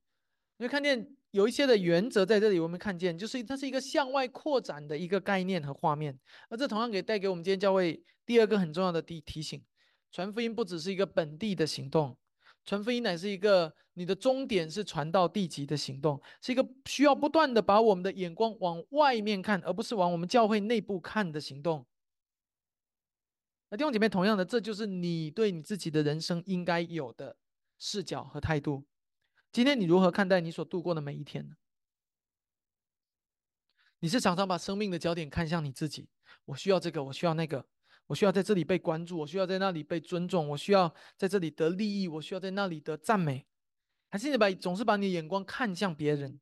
[0.58, 6.18] 你会看见有一些的原则在这里，我们看见就是它是一个向外扩展的一个概念和画面。
[6.48, 9.62] 而这同样给带给我们今天教会第二个很重要的提提醒：
[10.10, 12.18] 传福音不只是一个本地的行动。
[12.66, 21.86] 传福音乃是一个你的终点是传到地极的行动，是一个需要不断的把我们的眼光往外面看，而不是往我们教会内部看的行动。
[23.70, 27.38] 那弟兄姐妹，同样的，这就是你对你自己的人生应该有的
[27.78, 28.86] 视角和态度。
[29.51, 31.55] 今天你如何看待你所度过的每一天呢？
[33.99, 36.09] 你是常常把生命的焦点看向你自己，
[36.45, 37.66] 我需要这个，我需要那个。
[38.08, 43.45] 我需要在这里被关注，我需要在那里被尊重，我需要在这里得利益，我需要在那里得赞美，
[44.10, 46.39] 还是你把总是把你的眼光看向别人？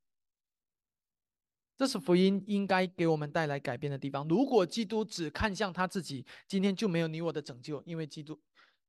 [1.76, 4.28] 这是福音应该给我们带来改变的地方。
[4.28, 8.40] 如果基督只看向他自己，今天就没有你我的拯救，因为基督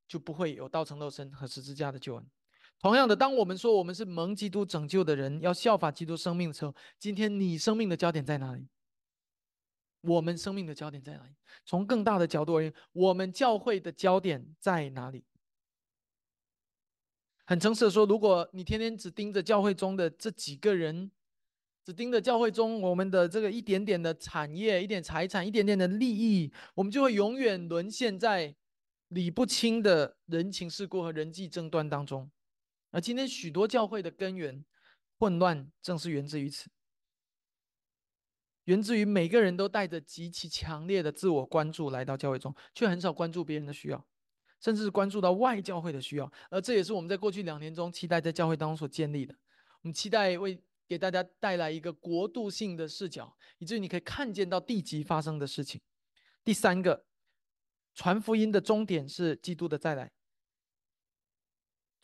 [0.07, 2.25] 就不会有道成肉身和十字架的救恩。
[2.79, 8.67] 同样的，当我们说我们是蒙基督拯救的人，要效法基督生命的时候，今天你生命的焦点在哪里？
[10.05, 11.35] 我们生命的焦点在哪里？
[11.65, 15.23] 从更大的角度而言，我们教会的焦点在哪里？
[17.45, 21.11] 很诚实的说，如果你天天只盯着教会中的这几个人，
[21.83, 28.55] 只盯着教会中我们的这个一点点的产业、一点财产、一点点的利益，我们就会永远沦陷在
[29.09, 32.31] 理不清的人情世故和人际争端当中。
[32.89, 34.65] 而今天许多教会的根源
[35.19, 36.67] 混乱，正是源自于此。
[38.65, 44.05] 源自于每个人都带着极其强烈的自我关注来到教会中，却很少关注别人的需要，
[44.59, 46.31] 甚至是关注到外教会的需要。
[46.49, 49.33] 而这也是我们在过去两年中期待在教会当中所建立的。
[49.81, 55.79] 我们期待为给大家带来一个国度性的视角，以至于你可以看见到地级发生的事情。
[56.43, 57.05] 第三个，
[57.93, 60.11] 传福音的终点是基督的再来。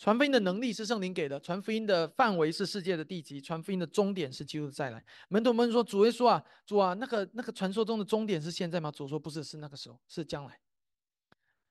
[0.01, 5.05] 传福音的能力是圣灵给的，传福音的范围是世界的地级，传福音的终点是基督再来。
[5.29, 10.59] 门徒们说：“主耶稣啊，主啊，那个那个传说中的终点是现在吗？”主说：“不是，是那个时候，是将来。”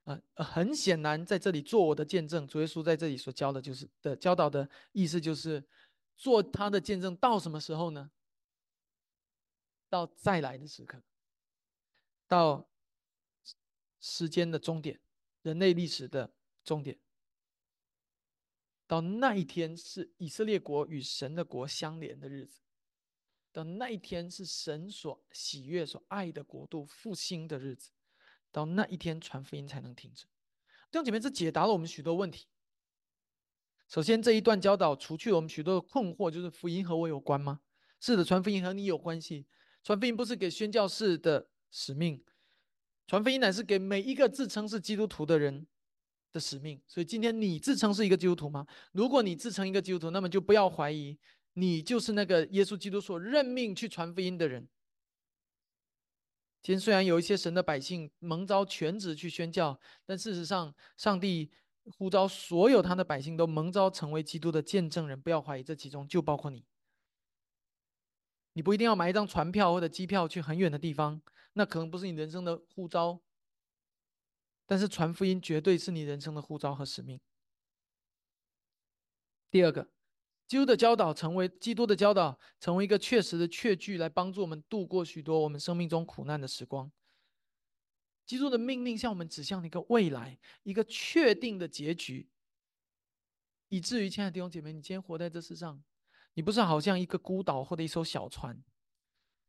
[0.06, 2.46] 啊，很显然在这里做我的见证。
[2.46, 5.60] 主耶稣在这里所教的就是的教导的意思就是
[6.16, 8.12] 做他的见证到什么时候呢？
[9.88, 11.02] 到再来的时刻，
[12.28, 12.64] 到
[13.98, 15.00] 时间的终点，
[15.42, 16.96] 人类历史的终点。
[18.90, 22.60] 到那一天是以色列国与神的国相连的日子，
[23.52, 27.92] 到那一天是神所喜悦、所爱的国度复兴的日子，
[28.50, 30.24] 到那一天传福音才能停止。
[30.90, 32.48] 弟兄姐妹，这解答了我们许多问题。
[33.86, 37.60] 首先，这一段教导除去我们许多的困惑，就是福音和我有关吗？
[38.00, 39.46] 是的，传福音和你有关系。
[39.84, 42.24] 传福音不是给宣教士的使命，
[43.06, 45.68] 传福音乃是给每一个自称是基督徒的人。
[46.32, 48.66] 的使命，所以今天你自称是一个基督徒吗？
[48.92, 51.18] 如果你自称一个基督徒，那么就不要怀疑，
[51.54, 54.68] 你就是那个耶稣基督所任命去传福音的人。
[56.62, 61.50] 今天虽然有一些神的百姓蒙召全职去宣教，但事实上，上帝
[61.84, 65.20] 呼召所有他的百姓都蒙召成为基督的见证人。
[65.20, 66.64] 不要怀疑，这其中就包括你。
[68.52, 71.20] 你不一定要买一张船票或者机票去很远的地方，
[71.54, 73.20] 那可能不是你人生的呼召。
[74.70, 77.20] 但是传福音绝对是你人生的护照和使命。
[79.50, 79.90] 第二个，
[80.46, 86.88] 基督的教导成为基督的教导，成为一个确实的确据，来帮助我们度过许多我们生命中苦难的时光。
[88.24, 92.28] 基督的命令向我们指向一个未来，一个确定的结局，
[93.70, 95.82] 以至于亲爱的弟兄姐妹，你今天活在这世上，
[96.34, 98.62] 你不是好像一个孤岛或者一艘小船，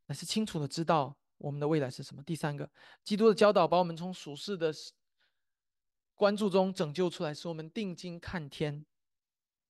[0.08, 2.24] 而是清楚的知道我们的未来是什么。
[2.24, 2.68] 第三个，
[3.04, 4.74] 基督的教导把我们从属世的。
[6.22, 8.86] 关注中拯救出来，使我们定睛看天。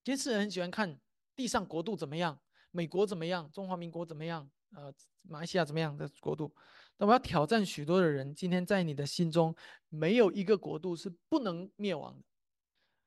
[0.04, 1.00] 其实人很喜欢看
[1.34, 2.38] 地上国度怎么样，
[2.72, 6.54] 美国怎么样，中华民国怎么样，呃，马来西亚怎么样的国度。
[6.98, 9.56] 那我要挑战许多的人，今天在你的心中，
[9.88, 12.26] 没有一个国度是不能灭亡的，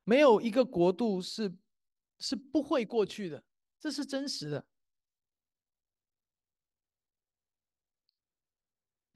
[0.04, 1.54] 没有一个国度是
[2.20, 3.44] 是不会过去的，
[3.78, 4.66] 这是真实的。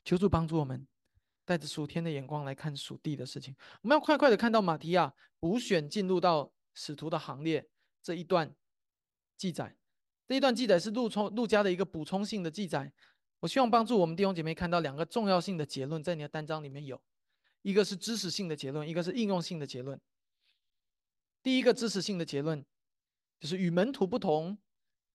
[0.04, 0.86] 求主帮助我们，
[1.48, 3.56] 带着属天的眼光来看属地的事情。
[3.80, 7.66] 我们要快快的看到马提亚补选进入到使徒的行列
[8.02, 8.54] 这一段
[9.34, 9.74] 记载。
[10.26, 12.92] 这一段记载是陆充陆家的一个补充性的记载。
[13.40, 17.00] 我希望帮助我们弟兄姐妹看到两个重要性的结论，在你的单章里面有
[17.62, 19.98] 一个是知识性的结论，一个是应用性的结论。
[21.42, 22.62] 第一个知识性的结论
[23.40, 24.58] 就是与门徒不同，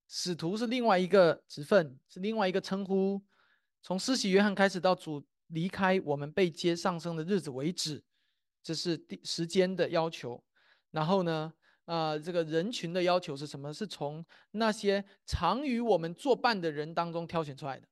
[0.07, 3.21] 使徒是另外一个职分，是另外一个称呼。
[3.83, 5.23] 从施洗约翰开始到主
[5.53, 8.03] 离开我们被接上升的日子为止，
[8.61, 10.43] 这是第时间的要求。
[10.91, 11.53] 然后呢，
[11.85, 13.73] 啊，这个人群的要求是什么？
[13.73, 17.87] 是从那些常与我们作伴的人当中挑选出来的。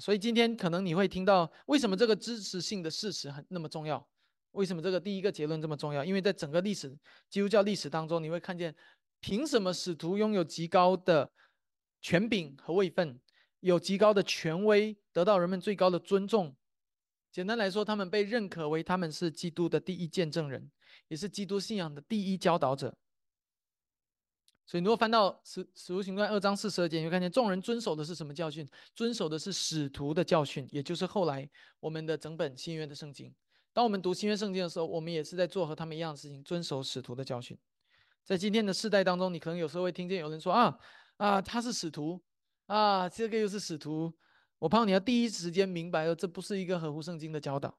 [0.00, 4.04] 所以今天可能你会听到，为什么这个支持性的事实很那么重要？
[4.52, 6.04] 为什么这个第一个结论这么重要？
[6.04, 6.88] 因为在整个历史
[7.30, 8.74] 基督教历史当中，你会看见，
[9.20, 11.30] 凭什么使徒拥有极高的
[12.00, 13.20] 权柄和位分？
[13.68, 16.54] 有极高的权威，得到人们最高的尊重。
[17.32, 20.70] 简单来说，他们被认可为他们是基督的第一见证人，
[21.08, 22.94] 也是基督信仰的第一教导者。
[24.66, 28.68] 所以，如果翻到使使徒行传二章四十二节，你会看见众人遵守的是什么教训？
[28.94, 31.48] 遵守的是使徒的教训，也就是后来
[31.80, 33.34] 我们的整本新约的圣经。
[33.72, 37.58] 当我们读新约圣经的时候，我们也是在做和他们一样的事情，遵守使徒的教训。
[38.24, 40.78] 在今天的世代当中，你可能有时候会听见有人说：“啊
[41.16, 42.22] 啊，他是使徒。”
[42.66, 44.12] 啊，这个又是使徒，
[44.58, 47.78] 我怕你要第一时间明白了，这不是一个合乎圣经的教导。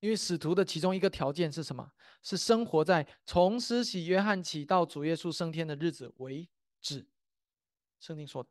[0.00, 1.92] 因为使徒的其中一个条件是什么？
[2.22, 6.48] 是生活在从施洗约翰起到主耶稣升天的日子为
[6.80, 7.06] 止。
[8.00, 8.48] 圣经说的。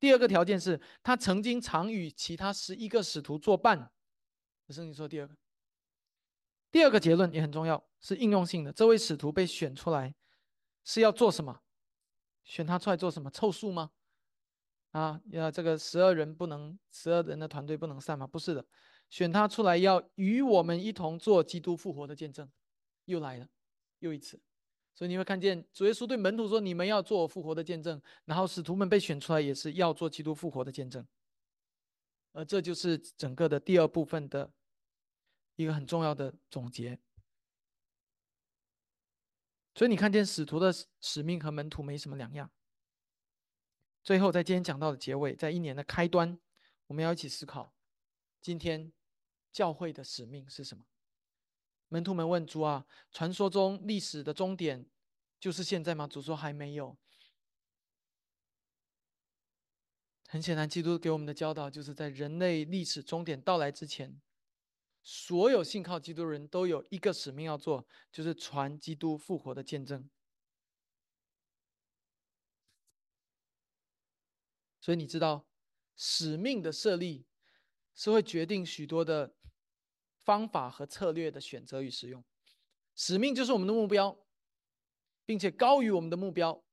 [0.00, 3.92] 第二个条件是他曾经常与其他十一个使徒作伴。
[4.70, 5.36] 圣经说第二个。
[6.72, 8.72] 第二个结论也很重要，是应用性的。
[8.72, 10.12] 这位使徒被选出来
[10.82, 11.60] 是要做什么？
[12.42, 13.30] 选他出来做什么？
[13.30, 13.92] 凑数吗？
[14.92, 18.26] 啊，要这个十二人不能，十二人的团队不能散吗？
[18.26, 18.64] 不是的，
[19.10, 22.50] 选他出来要与我们一同做基督复活的见证，
[23.06, 23.48] 又来了，
[23.98, 24.40] 又一次。
[24.94, 31.04] 所以你会看见主耶稣对门徒说：“你们要做我复活的见证。”然后使徒们被选出来也是要做基督复活的见证。
[32.32, 34.52] 而这就是整个的第二部分的
[35.56, 36.98] 一个很重要的总结。
[39.74, 40.70] 所以你看见使徒的
[41.00, 42.50] 使命和门徒没什么两样。
[44.02, 46.38] 最后，在今天讲到的结尾，在一年的开端，
[46.88, 47.72] 我们要一起思考，
[48.40, 48.92] 今天
[49.52, 50.84] 教会的使命是什么？
[51.88, 54.86] 门徒们问主啊：“传说中历史的终点
[55.38, 56.96] 就是现在吗？”主说：“还没有。”
[60.26, 64.18] 很显然，基督给我们的教导就是在人类历史终点到来之前，
[65.02, 70.08] 所有信靠基督的人都有一个使命要做，就是传基督复活的见证。
[74.82, 75.46] 所以你知道，
[75.94, 77.24] 使命的设立
[77.94, 79.32] 是会决定许多的
[80.24, 82.24] 方法和策略的选择与使用。
[82.96, 84.18] 使命就是我们的目标，
[85.24, 86.64] 并且高于我们的目标。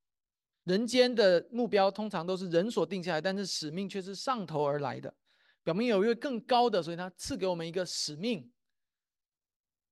[0.64, 5.16] 人间的目标通常都是人所定下来，但是使命却是上头而来的，
[5.64, 8.52] 表明有一位更高的，所以他赐给我们一个使命。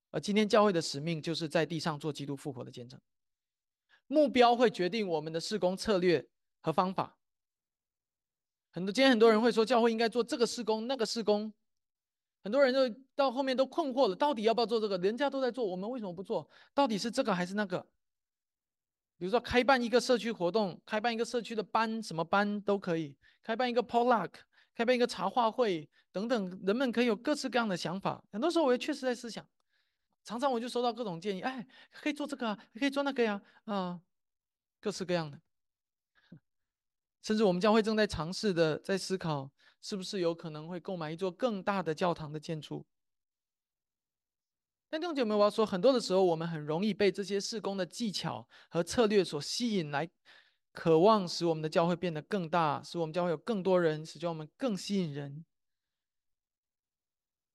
[0.10, 3.00] 而今天教会的使命就是在地上做基督复活的见证。
[4.08, 6.28] 目标会决定我们的施工策略
[6.62, 7.17] 和方法。
[8.78, 11.52] 很多今天很多人会说教会应该做这个施工那个施工，
[12.44, 14.96] 很多人就到后面都困惑了，到底要不要做这个？
[15.00, 16.48] 人家都在做，我们为什么不做？
[16.76, 17.80] 到底是这个还是那个？
[19.18, 24.30] 比如说开办一个社区活动，开办一个社区的班，什么班都可以；开办一个 Polack
[24.76, 28.24] 开办一个茶话会等等，人们可以有各式各样的想法。
[28.32, 29.44] 很多时候我也确实在思想，
[30.24, 34.00] 常常我就收到各种建议，哎，可以做这个啊，可以做那个呀，啊，
[34.80, 35.42] 各式各样的。
[37.28, 39.52] 甚至我们教会正在尝试的，在思考
[39.82, 42.86] 是不是有可能会购买一座更大的教堂的建筑。
[44.90, 50.10] 但弟兄姐妹，我要说，很多的时候，我们很容易被这些事工的技巧和策略所吸引，来
[50.72, 55.44] 渴望使我们的教会变得更大，使我们教会有更多人，使教我们更吸引人。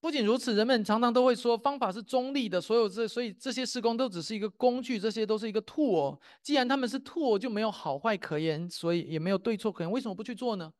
[0.03, 6.21] 不仅如此，人们常常都会说方法是中立的，所有这所以这些施工都只是一个工具，这些都是一个 tool。
[6.43, 9.89] 既然他们是 tool，就没有好坏可言，所以也没有对错可言。
[9.89, 10.73] 为什么不去做呢？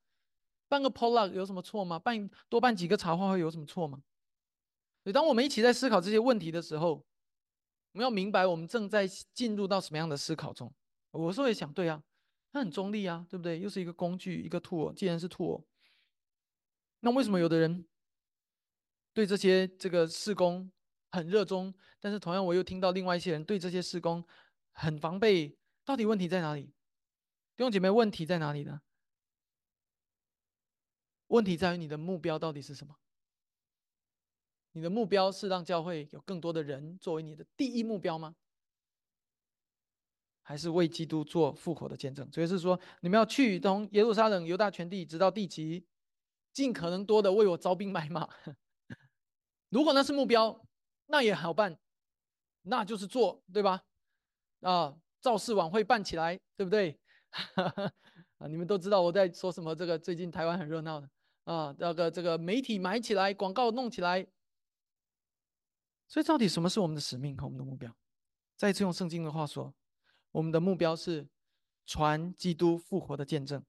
[0.69, 2.01] 办个 p o l a 有什么错吗？
[2.01, 4.03] 办多办几个茶话会有什么错吗？
[5.05, 6.95] 所以当我们一起在思考这些问题的时候，
[7.93, 10.75] 我们要明白我们正在进入到什么样的思考中。
[11.13, 12.03] 我说也想对啊，
[12.53, 13.61] 它很中立啊，对不对？
[13.61, 14.93] 又是一个工具，一个 tool。
[14.93, 15.63] 既然是 tool，
[16.99, 17.85] 那为什么有的人？
[19.13, 20.71] 对这些这个施工
[21.11, 24.25] 很热衷，但是同样我又听到另外一些人对这些施工
[24.73, 26.73] 很防备，到底问题在哪里？
[27.55, 28.81] 弟兄姐妹，问题在哪里呢？
[31.29, 32.97] 问题在于你的目标到底是什么？
[34.73, 38.35] 你的目标是让教会有更多的人作为你的第一目标吗？
[40.43, 42.31] 还是为基督做复活的见证？
[42.33, 45.87] 所以是说，你们要去从耶路撒冷、犹大全地，直到地极，
[46.53, 48.29] 尽可能多的为我招兵买马。
[49.73, 50.67] 如果那是目标，
[51.07, 51.79] 那也好办，
[52.61, 53.83] 那就是做，对吧？
[54.61, 57.01] 啊，造势晚会办起来，对不对？
[58.37, 59.75] 啊，你们都知道我在说什么。
[59.75, 61.09] 这个最近台湾很热闹的
[61.45, 64.27] 啊，那个这个媒体买起来，广告弄起来。
[66.07, 67.97] 所以到底什么是我们的使命和我们的目标？
[68.57, 69.75] 再次用圣经的话说。
[70.33, 71.29] 我们的目标是
[71.85, 73.63] 传基督复活的见证。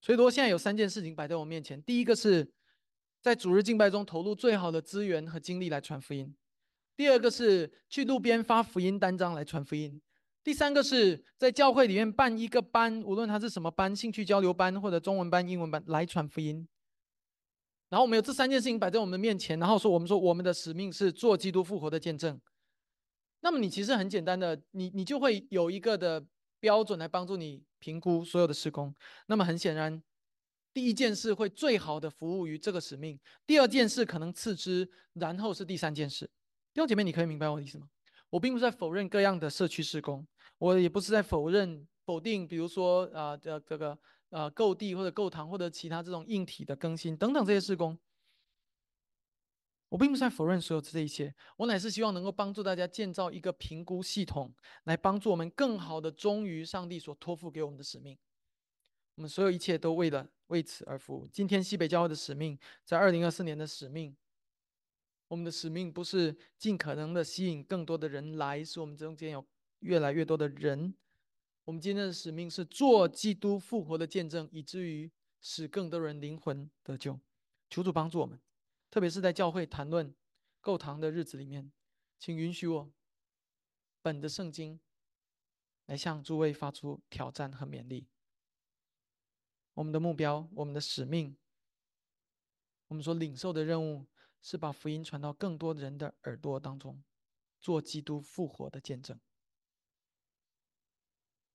[0.00, 2.48] 所以说，现在有三件事情摆在我面前：第一个是
[3.20, 6.34] 在主日敬拜中投入最好的资源和精力来传福音；
[6.96, 10.00] 第二个是去路边发福音单张来传福音；
[10.42, 16.66] 第三个是在教会里面办一个班，无论它是什么班，兴趣交流班或者中文班、英文班来传福音。
[17.90, 22.40] 然后我们有这三件事情摆在我们的面前，然后说我们说我们的使命是做基督复活的见证。
[23.40, 26.24] 那么你其实很简单的，你你就会有一个的
[26.60, 28.94] 标准来帮助你评估所有的施工。
[29.26, 30.00] 那么很显然，
[30.72, 36.26] 第一件事会最好的服务于这个使命，第二件事可能次之，然后是第三件事。
[36.72, 37.88] 弟兄姐妹，你可以明白我的意思吗？
[38.30, 40.24] 我并不是在否认各样的社区施工，
[40.58, 43.98] 我也不是在否认否定，比如说啊这这个
[44.30, 47.98] 啊购地或者购堂或者其他这种硬体的更新等等这些施工。
[49.88, 54.54] 我并不是在否认所有这一切，我乃是希望能够帮助大家建造一个评估系统，
[54.84, 58.16] 来帮助我们更好的忠于上帝所托付给我们的使命。
[59.16, 61.26] 我们所有一切都为了为此而服务。
[61.28, 64.16] 今天西北教会的使命，在二零二四年的使命，
[65.28, 69.44] 我们的使命不是尽可能的吸引更多的人来，使我们中间有
[69.80, 70.94] 越来越多的人。
[71.64, 77.18] 我们今天的使命是做基督复活的见证，以至于使更多人灵魂得救。
[77.68, 78.38] 求主帮助我们。
[78.90, 80.12] 特别是在教会谈论
[80.60, 81.70] 购堂的日子里面，
[82.18, 82.92] 请允许我
[84.02, 84.80] 本着圣经
[85.86, 88.08] 来向诸位发出挑战和勉励。
[89.80, 91.38] 我们的目标，我们的使命，
[92.88, 94.06] 我们所领受的任务
[94.42, 97.02] 是把福音传到更多人的耳朵当中，
[97.58, 99.18] 做基督复活的见证。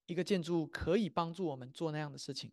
[0.06, 2.52] 一个建筑可以帮助我们做那样的事情。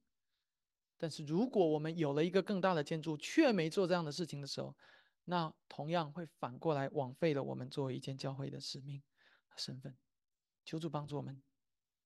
[0.95, 4.78] 但是，如果我们有了一个更大的建筑，却没做这样的事情的时候，
[5.24, 9.01] 那同样会反过来枉费了我们作为一间教会的使命
[9.47, 9.97] 和身份。
[10.63, 11.41] 求主帮助我们，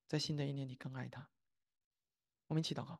[0.08, 1.30] 在新的一年里更爱他。
[2.48, 2.98] 我们一起祷告。